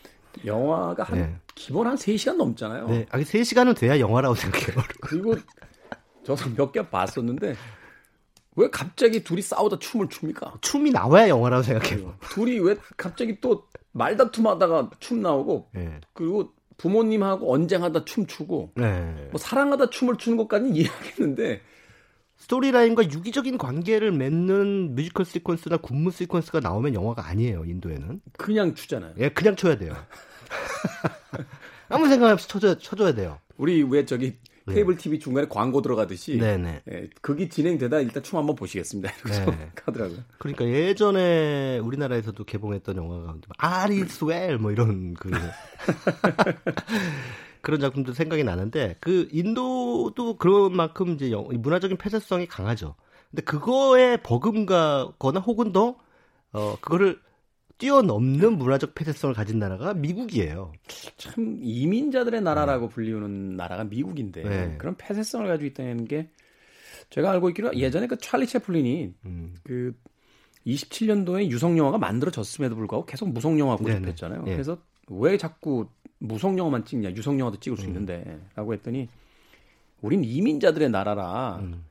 영화가 0.45 1.03
한 1.03 1.18
네. 1.18 1.36
기본 1.55 1.88
한 1.88 1.95
3시간 1.95 2.36
넘잖아요. 2.36 2.88
네. 2.89 3.05
아, 3.11 3.20
3시간은 3.20 3.78
돼야 3.78 3.99
영화라고 3.99 4.36
생각해요. 4.36 4.84
그리고 5.01 5.36
저도 6.24 6.49
몇 6.55 6.72
개 6.72 6.88
봤었는데 6.89 7.55
왜 8.57 8.70
갑자기 8.70 9.24
둘이 9.24 9.41
싸우다 9.41 9.78
춤을 9.80 10.09
춥니까? 10.09 10.55
춤이 10.61 10.89
나와야 10.91 11.30
영화라고 11.30 11.61
생각해요. 11.63 12.16
둘이 12.32 12.59
왜 12.59 12.76
갑자기 12.97 13.39
또 13.41 13.68
말다툼하다가 13.91 14.89
춤 14.99 15.22
나오고 15.22 15.70
네. 15.74 15.99
그리고 16.13 16.53
부모님하고 16.78 17.51
언쟁하다 17.53 18.05
춤 18.05 18.26
추고 18.28 18.71
네. 18.76 19.30
뭐 19.32 19.39
사랑하다 19.39 19.89
춤을 19.89 20.17
추는 20.17 20.38
것까지는 20.38 20.76
이해하겠는데 20.76 21.61
스토리라인과 22.38 23.11
유기적인 23.11 23.57
관계를 23.57 24.11
맺는 24.11 24.95
뮤지컬 24.95 25.26
시퀀스나 25.26 25.82
군무 25.82 26.09
시퀀스가 26.09 26.61
나오면 26.61 26.93
영화가 26.93 27.26
아니에요. 27.26 27.63
인도에는. 27.65 28.21
그냥 28.38 28.76
추잖아요. 28.76 29.13
예, 29.19 29.30
그냥 29.30 29.55
쳐야 29.55 29.78
돼요. 29.78 29.95
아무 31.89 32.07
생각 32.09 32.32
없이 32.32 32.47
쳐줘, 32.47 32.78
쳐줘야 32.78 33.13
돼요. 33.13 33.39
우리 33.57 33.84
왜 33.84 34.05
저기 34.05 34.38
케이블 34.74 34.97
TV 34.97 35.20
중간에 35.20 35.47
광고 35.47 35.82
들어가듯이 35.82 36.38
네네. 36.38 36.82
예, 36.91 37.09
극이 37.22 37.49
진행되다 37.49 37.99
일단 37.99 38.24
춤 38.24 38.39
한번 38.39 38.55
보시겠습니다. 38.55 39.11
이러면서 39.26 39.51
네. 39.51 39.72
가더라고요. 39.76 40.20
그러니까 40.39 40.66
예전에 40.66 41.78
우리나라에서도 41.80 42.43
개봉했던 42.43 42.97
영화가 42.97 43.36
아리스웰 43.57 44.57
뭐 44.57 44.72
이런 44.72 45.13
그 45.13 45.30
그런 47.61 47.80
작품도 47.80 48.13
생각이 48.13 48.43
나는데 48.43 48.97
그 48.99 49.28
인도도 49.32 50.38
그런 50.38 50.76
만큼 50.76 51.13
이제 51.13 51.32
영- 51.32 51.47
문화적인 51.51 51.97
폐쇄성이 51.97 52.47
강하죠. 52.47 52.95
근데 53.32 53.43
그거에 53.43 54.18
버금가거나 54.18 55.39
혹은 55.41 55.72
더 55.72 55.95
어, 56.53 56.78
그거를 56.80 57.20
뛰어넘는 57.78 58.57
문화적 58.57 58.95
폐쇄성을 58.95 59.36
가진 59.36 59.59
나라가 59.59 59.93
미국이에요. 59.93 60.71
참 61.17 61.59
이민자들의 61.61 62.41
나라라고 62.41 62.88
불리우는 62.88 63.57
나라가 63.57 63.84
미국인데 63.84 64.43
네. 64.43 64.76
그런 64.78 64.95
폐쇄성을 64.95 65.45
가지고 65.47 65.67
있다는 65.67 66.05
게 66.05 66.30
제가 67.09 67.32
알고 67.32 67.49
있기로 67.49 67.76
예전에 67.76 68.07
그 68.07 68.17
찰리 68.17 68.47
채플린이 68.47 69.13
음. 69.26 69.55
그 69.63 69.93
27년도에 70.65 71.49
유성 71.49 71.78
영화가 71.78 71.97
만들어졌음에도 71.97 72.76
불구하고 72.76 73.05
계속 73.05 73.30
무성 73.30 73.59
영화. 73.59 73.76
고집했잖아요. 73.76 74.45
예. 74.47 74.51
그래서 74.53 74.78
왜 75.09 75.38
자꾸 75.38 75.88
무성 76.17 76.57
영화만 76.57 76.86
찍냐, 76.86 77.11
유성 77.11 77.39
영화도 77.39 77.59
찍을 77.59 77.78
수 77.78 77.84
음. 77.84 77.89
있는데라고 77.89 78.73
했더니 78.73 79.09
우린 80.01 80.23
이민자들의 80.23 80.89
나라라 80.89 81.59
음. 81.61 81.86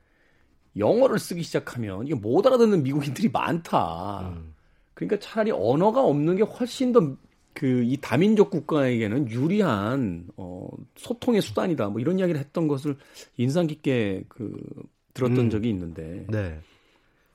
영어를 0.75 1.19
쓰기 1.19 1.43
시작하면 1.43 2.05
이게 2.05 2.15
못 2.15 2.45
알아듣는 2.45 2.83
미국인들이 2.83 3.29
많다. 3.29 4.33
음. 4.35 4.54
그러니까 4.95 5.19
차라리 5.19 5.51
언어가 5.51 6.03
없는 6.03 6.37
게 6.37 6.43
훨씬 6.43 6.91
더 6.91 7.15
그 7.55 7.83
이 7.85 7.97
다민족 8.01 8.49
국가에게는 8.51 9.29
유리한 9.31 10.27
어 10.37 10.67
소통의 10.97 11.41
수단이다. 11.41 11.87
뭐 11.89 12.01
이런 12.01 12.19
이야기를 12.19 12.39
했던 12.39 12.67
것을 12.67 12.97
인상 13.37 13.65
깊게 13.67 14.25
그 14.27 14.61
들었던 15.13 15.45
음. 15.45 15.49
적이 15.49 15.69
있는데 15.69 16.25
네. 16.29 16.59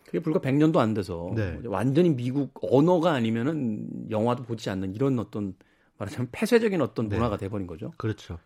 그게 0.04 0.20
불과 0.20 0.40
100년도 0.40 0.78
안 0.78 0.92
돼서 0.92 1.32
네. 1.34 1.58
완전히 1.64 2.10
미국 2.14 2.52
언어가 2.62 3.12
아니면은 3.12 3.88
영화도 4.10 4.42
보지 4.44 4.68
않는 4.68 4.94
이런 4.94 5.18
어떤 5.18 5.54
말하자면 5.98 6.28
폐쇄적인 6.32 6.82
어떤 6.82 7.08
네. 7.08 7.16
문화가 7.16 7.38
돼버린 7.38 7.66
거죠. 7.66 7.92
그렇죠. 7.96 8.38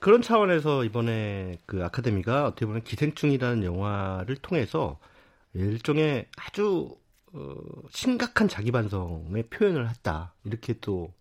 그런 0.00 0.20
차원에서 0.20 0.84
이번에 0.84 1.58
그 1.64 1.82
아카데미가 1.84 2.46
어떻게 2.46 2.66
보면 2.66 2.82
기생충이라는 2.82 3.64
영화를 3.64 4.36
통해서 4.36 4.98
일종의 5.54 6.26
아주 6.36 6.96
어, 7.32 7.54
심각한 7.90 8.48
자기 8.48 8.70
반성의 8.70 9.44
표현을 9.44 9.88
했다. 9.88 10.34
이렇게 10.44 10.74
또 10.80 11.12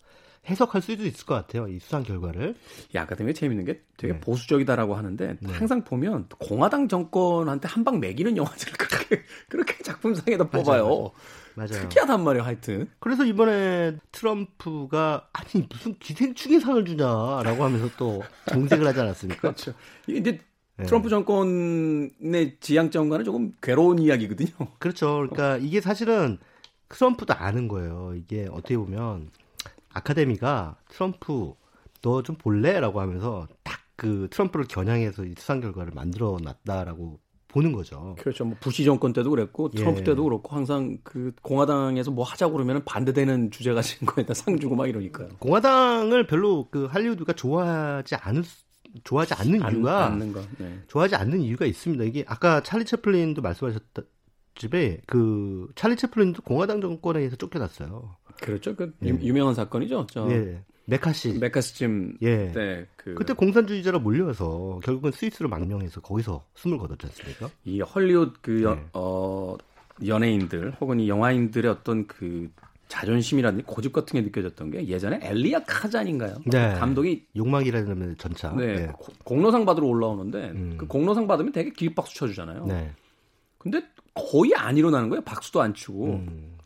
해석할 0.49 0.82
수도 0.82 1.05
있을 1.05 1.26
것 1.26 1.36
같아요. 1.36 1.68
이 1.68 1.78
수상 1.80 2.01
결과를. 2.03 2.55
이 2.93 2.97
아카데미가 2.97 3.38
재밌는 3.38 3.64
게 3.66 3.82
되게 3.95 4.14
네. 4.14 4.20
보수적이다라고 4.20 4.95
하는데 4.95 5.38
네. 5.39 5.53
항상 5.53 5.84
보면 5.84 6.28
공화당 6.39 6.88
정권한테 6.88 7.68
한 7.68 7.84
방 7.84 7.99
매기는 7.99 8.36
영화들을 8.38 8.74
그렇게 8.74 9.24
그렇게 9.49 9.78
작품상에다 9.84 10.45
맞아요, 10.51 10.64
뽑아요. 10.64 11.12
맞아요. 11.53 11.70
특이하단 11.70 12.24
말이에요, 12.24 12.43
하여튼. 12.43 12.89
그래서 12.99 13.24
이번에 13.24 13.97
트럼프가 14.12 15.30
아니 15.34 15.68
무슨 15.70 15.97
기생충의 15.99 16.59
상을 16.59 16.84
주냐라고 16.86 17.64
하면서 17.64 17.89
또 17.97 18.24
정색을 18.47 18.88
하지 18.88 18.99
않았습니까? 18.99 19.41
그렇죠. 19.41 19.74
이게 20.07 20.20
이제 20.20 20.32
네. 20.32 20.39
트럼프 20.86 21.09
정권의 21.09 22.57
지향점과는 22.59 23.26
조금 23.26 23.51
괴로운 23.61 23.99
이야기거든요. 23.99 24.49
그렇죠. 24.80 25.15
그러니까 25.30 25.57
이게 25.57 25.80
사실은 25.82 26.38
트럼프도 26.89 27.34
아는 27.34 27.67
거예요. 27.67 28.13
이게 28.15 28.47
어떻게 28.51 28.78
보면 28.78 29.30
아카데미가 29.93 30.78
트럼프 30.89 31.53
너 32.01 32.22
좀 32.24 32.36
볼래라고 32.36 32.99
하면서 33.01 33.47
딱 33.63 33.80
그 33.97 34.28
트럼프를 34.32 34.65
겨냥해서 34.67 35.26
이 35.26 35.36
수상 35.38 35.59
결과를 35.61 35.91
만들어 35.93 36.36
놨다라고 36.41 37.19
보는 37.49 37.72
거죠. 37.72 38.15
그렇죠. 38.19 38.45
뭐 38.45 38.57
부시 38.59 38.84
정권 38.84 39.13
때도 39.13 39.30
그랬고 39.30 39.69
트럼프 39.69 39.99
예. 39.99 40.03
때도 40.03 40.24
그렇고 40.24 40.55
항상 40.55 40.97
그 41.03 41.34
공화당에서 41.43 42.09
뭐 42.09 42.26
하자고 42.26 42.53
그러면 42.53 42.84
반대되는 42.84 43.51
주제 43.51 43.74
가진 43.74 44.07
거에다 44.07 44.34
상 44.34 44.57
주고 44.59 44.76
막 44.76 44.89
이러니까요. 44.89 45.30
공화당을 45.38 46.26
별로 46.26 46.67
그 46.72 46.86
할리우드가 46.86 47.34
좋아하지 47.34 48.15
않을 48.15 48.43
수- 48.43 48.63
좋아하지 49.03 49.33
않는 49.35 49.63
안- 49.63 49.73
이유가 49.73 50.05
않는 50.07 50.33
거. 50.33 50.41
네. 50.57 50.79
좋아하지 50.87 51.15
않는 51.15 51.39
이유가 51.41 51.65
있습니다. 51.65 52.03
이게 52.03 52.23
아까 52.27 52.61
찰리 52.63 52.83
채플린도 52.85 53.41
말씀하셨다 53.41 54.01
집에 54.55 55.01
그 55.07 55.67
찰리 55.75 55.95
채플린도 55.95 56.41
공화당 56.43 56.81
정권에 56.81 57.19
의해서 57.19 57.35
쫓겨났어요. 57.37 58.15
그렇죠. 58.41 58.75
그 58.75 58.93
예. 59.05 59.09
유- 59.09 59.19
유명한 59.21 59.53
사건이죠. 59.55 60.07
저 60.09 60.29
예. 60.31 60.63
메카시. 60.85 61.37
메카시즘 61.39 62.17
예. 62.21 62.51
때 62.51 62.87
그. 62.97 63.13
그때 63.13 63.33
공산주의자로 63.33 63.99
몰려와서 64.01 64.79
결국은 64.83 65.11
스위스로 65.11 65.47
망명해서 65.47 66.01
거기서 66.01 66.43
숨을 66.55 66.77
거뒀지 66.77 67.05
않습니까? 67.05 67.49
이 67.63 67.79
헐리우드 67.81 68.39
그 68.41 68.63
여- 68.63 68.75
네. 68.75 68.85
어, 68.93 69.55
연예인들 70.05 70.73
혹은 70.81 70.99
이 70.99 71.07
영화인들의 71.07 71.69
어떤 71.71 72.07
그 72.07 72.49
자존심이라든지 72.91 73.63
고집 73.65 73.93
같은 73.93 74.19
게 74.19 74.21
느껴졌던 74.25 74.69
게 74.71 74.85
예전에 74.87 75.19
엘리아 75.23 75.63
카잔인가요? 75.63 76.35
네. 76.45 76.73
감독이 76.73 77.25
욕망이라는 77.37 78.17
전차. 78.17 78.53
네, 78.53 78.87
고- 78.87 79.13
공로상 79.23 79.63
받으러 79.65 79.87
올라오는데 79.87 80.49
음. 80.51 80.75
그 80.77 80.87
공로상 80.87 81.25
받으면 81.25 81.53
되게 81.53 81.69
기립박수 81.71 82.13
쳐주잖아요. 82.15 82.65
네. 82.65 82.91
근데 83.57 83.81
거의 84.13 84.51
안 84.55 84.75
일어나는 84.75 85.07
거예요. 85.09 85.21
박수도 85.21 85.61
안 85.61 85.73
치고. 85.73 86.05
음. 86.07 86.57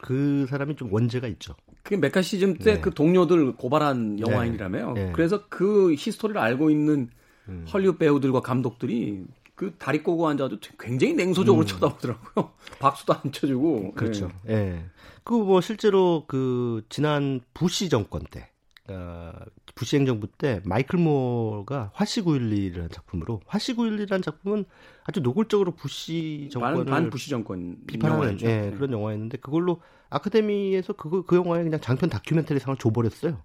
그 0.00 0.46
사람이 0.48 0.76
좀 0.76 0.90
원죄가 0.92 1.26
있죠. 1.28 1.54
그게 1.82 1.96
매카시즘 1.98 2.54
때 2.58 2.74
네. 2.74 2.80
그 2.80 2.92
동료들 2.94 3.56
고발한 3.56 4.20
영화인이라며요. 4.20 4.92
네. 4.94 5.12
그래서 5.14 5.46
그 5.48 5.94
히스토리를 5.94 6.40
알고 6.40 6.70
있는 6.70 7.10
음. 7.48 7.66
헐리우드 7.72 7.98
배우들과 7.98 8.40
감독들이 8.40 9.24
그 9.56 9.74
다리 9.78 10.02
꼬고 10.02 10.28
앉아도 10.28 10.58
굉장히 10.78 11.14
냉소적으로 11.14 11.64
쳐다보더라고요. 11.64 12.52
박수도 12.78 13.14
안 13.14 13.32
쳐주고. 13.32 13.78
음. 13.78 13.92
그렇죠. 13.94 14.30
네. 14.44 14.54
예. 14.54 14.84
그뭐 15.24 15.60
실제로 15.60 16.24
그 16.28 16.84
지난 16.88 17.40
부시 17.54 17.88
정권 17.88 18.22
때, 18.30 18.50
어, 18.88 19.32
부시 19.74 19.96
행정부 19.96 20.28
때 20.28 20.60
마이클 20.64 20.98
무어가 21.00 21.90
화씨9.11이라는 21.96 22.92
작품으로 22.92 23.40
화씨9.11이라는 23.48 24.22
작품은 24.22 24.66
아주 25.04 25.20
노골적으로 25.20 25.72
부시 25.72 26.48
반, 26.52 26.62
정권을 26.62 26.84
반 26.84 27.10
부시 27.10 27.30
정권 27.30 27.78
비판하는. 27.86 28.38
예, 28.42 28.46
네. 28.46 28.70
그런 28.72 28.92
영화였는데 28.92 29.38
그걸로 29.38 29.80
아카데미에서 30.10 30.92
그거 30.92 31.22
그 31.22 31.34
영화에 31.36 31.64
그냥 31.64 31.80
장편 31.80 32.10
다큐멘터리 32.10 32.60
상을 32.60 32.76
줘버렸어요. 32.78 33.42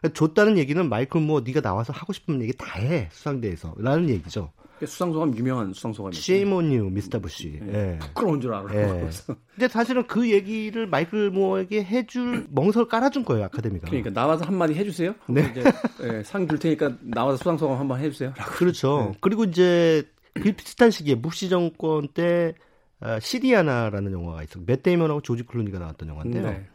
그러니까 0.00 0.14
줬다는 0.18 0.58
얘기는 0.58 0.88
마이클 0.88 1.20
무어 1.22 1.40
네가 1.40 1.62
나와서 1.62 1.92
하고 1.92 2.12
싶은 2.12 2.40
얘기 2.42 2.52
다 2.56 2.78
해 2.78 3.08
수상대에서 3.10 3.74
라는 3.78 4.08
얘기죠. 4.10 4.52
수상소감 4.84 5.36
유명한 5.36 5.72
수상소감이죠. 5.72 6.32
You, 6.32 6.90
Mr. 6.90 7.20
Bush. 7.20 7.60
네. 7.62 7.94
예. 7.94 7.98
부끄러운 7.98 8.40
줄 8.40 8.52
알아요. 8.52 8.78
예. 8.78 9.08
근데 9.54 9.68
사실은 9.68 10.06
그 10.06 10.30
얘기를 10.30 10.86
마이클 10.86 11.30
무어에게 11.30 11.84
해줄 11.84 12.46
멍석을 12.50 12.88
깔아준 12.88 13.24
거예요 13.24 13.44
아카데미가. 13.46 13.86
그러니까 13.86 14.10
나와서 14.10 14.44
한마디 14.44 14.74
해주세요. 14.74 15.14
네. 15.28 15.48
이제 15.50 15.62
예, 16.02 16.22
상줄 16.22 16.58
테니까 16.58 16.96
나와서 17.00 17.38
수상소감 17.38 17.78
한번 17.78 18.00
해주세요. 18.00 18.34
라고. 18.36 18.50
그렇죠. 18.52 19.10
네. 19.12 19.18
그리고 19.20 19.44
이제 19.44 20.02
그 20.34 20.52
비슷한 20.52 20.90
시기에 20.90 21.14
부시 21.14 21.48
정권 21.48 22.08
때 22.08 22.54
아, 23.00 23.20
시리아나라는 23.20 24.12
영화가 24.12 24.42
있어. 24.42 24.60
맷 24.66 24.82
데이먼하고 24.82 25.20
조지 25.20 25.44
클루니가 25.44 25.78
나왔던 25.78 26.08
영화인데요. 26.08 26.42
네. 26.50 26.66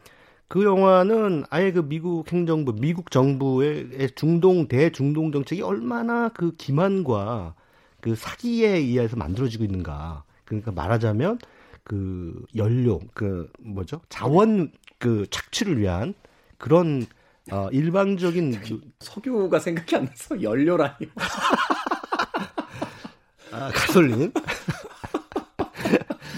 그 0.48 0.64
영화는 0.64 1.44
아예 1.48 1.72
그 1.72 1.88
미국 1.88 2.30
행정부, 2.30 2.74
미국 2.74 3.10
정부의 3.10 4.10
중동 4.14 4.68
대중동 4.68 5.32
정책이 5.32 5.62
얼마나 5.62 6.28
그 6.28 6.54
기만과 6.56 7.54
그 8.02 8.14
사기에 8.16 8.76
의해서 8.76 9.16
만들어지고 9.16 9.64
있는가. 9.64 10.24
그러니까 10.44 10.72
말하자면 10.72 11.38
그 11.84 12.44
연료 12.56 13.00
그 13.14 13.50
뭐죠 13.60 14.02
자원 14.10 14.72
그 14.98 15.26
착취를 15.30 15.78
위한 15.78 16.12
그런 16.58 17.06
어, 17.50 17.70
일방적인 17.70 18.60
그, 18.60 18.80
석유가 19.00 19.58
생각이 19.58 19.96
안 19.96 20.04
나서 20.04 20.42
연료라니. 20.42 21.08
아, 23.52 23.70
가솔린. 23.70 24.32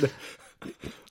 네. 0.02 0.08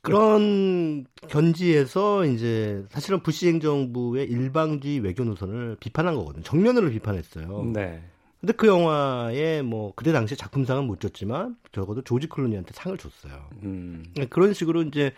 그런 0.01 1.05
견지에서 1.29 2.25
이제 2.25 2.83
사실은 2.89 3.23
부시 3.23 3.47
행정부의 3.47 4.29
일방주의 4.29 4.99
외교 4.99 5.23
노선을 5.23 5.77
비판한 5.79 6.15
거거든요. 6.15 6.43
정면으로 6.43 6.89
비판했어요. 6.89 7.71
네. 7.73 8.03
근데 8.43 8.51
그 8.51 8.67
영화에 8.67 9.61
뭐 9.61 9.93
그때 9.95 10.11
당시에 10.11 10.35
작품상은 10.35 10.83
못 10.83 10.99
줬지만 10.99 11.55
적어도 11.71 12.01
조지 12.01 12.27
클루니한테 12.27 12.71
상을 12.73 12.97
줬어요. 12.97 13.47
음. 13.63 14.03
그런 14.29 14.53
식으로 14.53 14.81
이제 14.81 15.13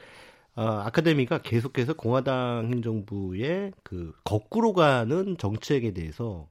어, 0.53 0.61
아카데미가 0.61 1.39
계속해서 1.39 1.95
공화당 1.95 2.69
행정부의 2.71 3.71
그 3.81 4.13
거꾸로 4.23 4.73
가는 4.73 5.37
정책에 5.39 5.91
대해서 5.91 6.47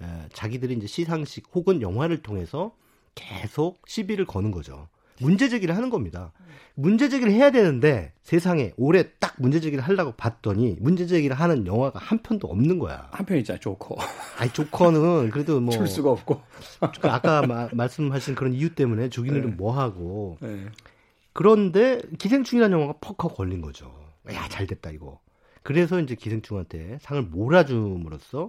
에, 0.00 0.06
자기들이 0.32 0.74
이제 0.74 0.86
시상식 0.86 1.48
혹은 1.54 1.82
영화를 1.82 2.22
통해서 2.22 2.76
계속 3.16 3.82
시비를 3.88 4.24
거는 4.24 4.52
거죠. 4.52 4.86
문제 5.22 5.48
제기를 5.48 5.76
하는 5.76 5.88
겁니다. 5.90 6.32
문제 6.74 7.08
제기를 7.10 7.32
해야 7.32 7.50
되는데 7.50 8.12
세상에 8.22 8.72
올해 8.78 9.10
딱 9.18 9.34
문제 9.38 9.60
제기를 9.60 9.84
하려고 9.84 10.12
봤더니 10.12 10.76
문제 10.80 11.06
제기를 11.06 11.38
하는 11.38 11.66
영화가 11.66 11.98
한 11.98 12.22
편도 12.22 12.48
없는 12.48 12.78
거야. 12.78 13.08
한 13.12 13.26
편 13.26 13.36
있잖아, 13.38 13.58
조커. 13.60 13.96
아이 14.38 14.50
조커는 14.52 15.30
그래도 15.30 15.60
뭐 15.60 15.72
줄 15.76 15.86
수가 15.86 16.10
없고. 16.10 16.40
그 17.00 17.08
아까 17.10 17.46
마, 17.46 17.68
말씀하신 17.72 18.34
그런 18.34 18.54
이유 18.54 18.74
때문에 18.74 19.10
주기는 19.10 19.40
네. 19.40 19.46
뭐 19.48 19.72
하고 19.78 20.38
네. 20.40 20.66
그런데 21.34 22.00
기생충이라는 22.18 22.78
영화가 22.78 22.98
퍽퍽 23.00 23.36
걸린 23.36 23.60
거죠. 23.60 23.92
야, 24.32 24.46
잘 24.48 24.66
됐다, 24.66 24.90
이거. 24.90 25.20
그래서 25.62 26.00
이제 26.00 26.14
기생충한테 26.14 26.98
상을 27.02 27.22
몰아줌으로써 27.22 28.48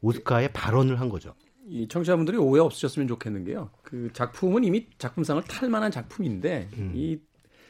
오스카에 0.00 0.48
발언을 0.48 1.00
한 1.00 1.08
거죠. 1.08 1.34
이 1.68 1.86
청취자분들이 1.88 2.36
오해 2.36 2.60
없으셨으면 2.60 3.08
좋겠는 3.08 3.44
게요. 3.44 3.70
그 3.82 4.10
작품은 4.12 4.64
이미 4.64 4.86
작품상을 4.98 5.42
탈 5.44 5.68
만한 5.70 5.90
작품인데 5.90 6.68
음. 6.76 6.92
이 6.94 7.18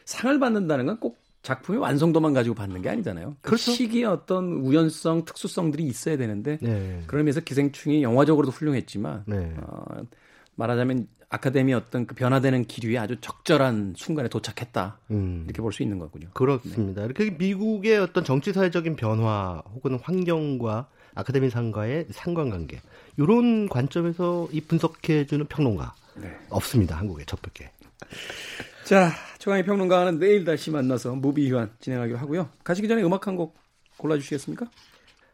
상을 0.05 0.37
받는다는 0.39 0.85
건 0.85 0.99
꼭 0.99 1.23
작품의 1.43 1.81
완성도만 1.81 2.33
가지고 2.33 2.55
받는 2.55 2.81
게 2.81 2.89
아니잖아요. 2.89 3.35
그 3.41 3.49
그렇죠. 3.49 3.71
시기에 3.71 4.05
어떤 4.05 4.53
우연성, 4.53 5.25
특수성들이 5.25 5.83
있어야 5.83 6.15
되는데 6.15 6.57
네. 6.61 7.03
그런 7.05 7.25
면에서 7.25 7.41
기생충이 7.41 8.01
영화적으로도 8.01 8.51
훌륭했지만 8.51 9.25
네. 9.27 9.53
어, 9.61 9.83
말하자면 10.55 11.07
아카데미 11.27 11.73
어떤 11.73 12.07
그 12.07 12.15
변화되는 12.15 12.63
기류에 12.63 12.97
아주 12.97 13.17
적절한 13.19 13.95
순간에 13.97 14.29
도착했다 14.29 14.99
음. 15.11 15.43
이렇게 15.45 15.61
볼 15.61 15.73
수 15.73 15.83
있는 15.83 15.99
거군요. 15.99 16.29
그렇습니다. 16.33 17.03
이렇게 17.03 17.31
미국의 17.31 17.97
어떤 17.97 18.23
정치 18.23 18.53
사회적인 18.53 18.95
변화 18.95 19.61
혹은 19.73 19.99
환경과 20.01 20.87
아카데미 21.15 21.49
상과의 21.49 22.07
상관관계 22.11 22.81
이런 23.17 23.67
관점에서 23.69 24.47
이 24.51 24.61
분석해주는 24.61 25.45
평론가 25.47 25.93
네. 26.15 26.35
없습니다. 26.49 26.97
한국에 26.97 27.25
저밖에. 27.25 27.71
자, 28.85 29.11
최강의 29.39 29.65
평론가는 29.65 30.19
내일 30.19 30.43
다시 30.45 30.69
만나서 30.71 31.15
무비 31.15 31.49
휴안 31.49 31.71
진행하기로 31.79 32.17
하고요. 32.19 32.49
가시기 32.63 32.87
전에 32.87 33.01
음악 33.03 33.27
한 33.27 33.35
곡 33.37 33.55
골라주시겠습니까? 33.97 34.65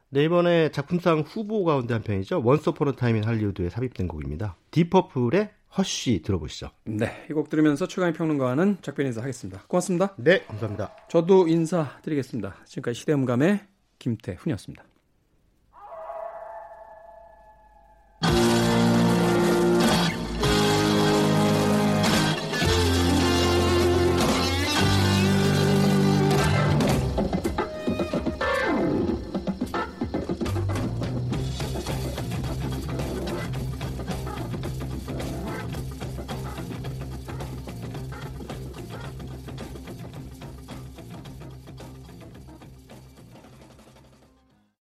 네, 0.09 0.23
이번에 0.23 0.69
작품상 0.71 1.19
후보 1.21 1.63
가운데 1.63 1.93
한 1.93 2.03
편이죠. 2.03 2.41
Once 2.43 2.71
Upon 2.71 2.91
a 2.93 2.98
Time 2.98 3.15
in 3.15 3.23
Hollywood에 3.23 3.69
삽입된 3.69 4.07
곡입니다. 4.07 4.55
디퍼플의 4.71 5.49
허쉬 5.77 6.21
들어보시죠. 6.23 6.71
네, 6.85 7.25
이 7.29 7.33
곡 7.33 7.49
들으면서 7.49 7.87
최강의 7.87 8.13
평론가는 8.13 8.77
작별 8.81 9.05
인사 9.05 9.21
하겠습니다. 9.21 9.63
고맙습니다. 9.67 10.13
네, 10.17 10.43
감사합니다. 10.45 10.95
저도 11.09 11.47
인사드리겠습니다. 11.47 12.55
지금까지 12.65 12.99
시대음감의 12.99 13.59
김태훈이었습니다. 13.99 14.83
you 18.21 18.49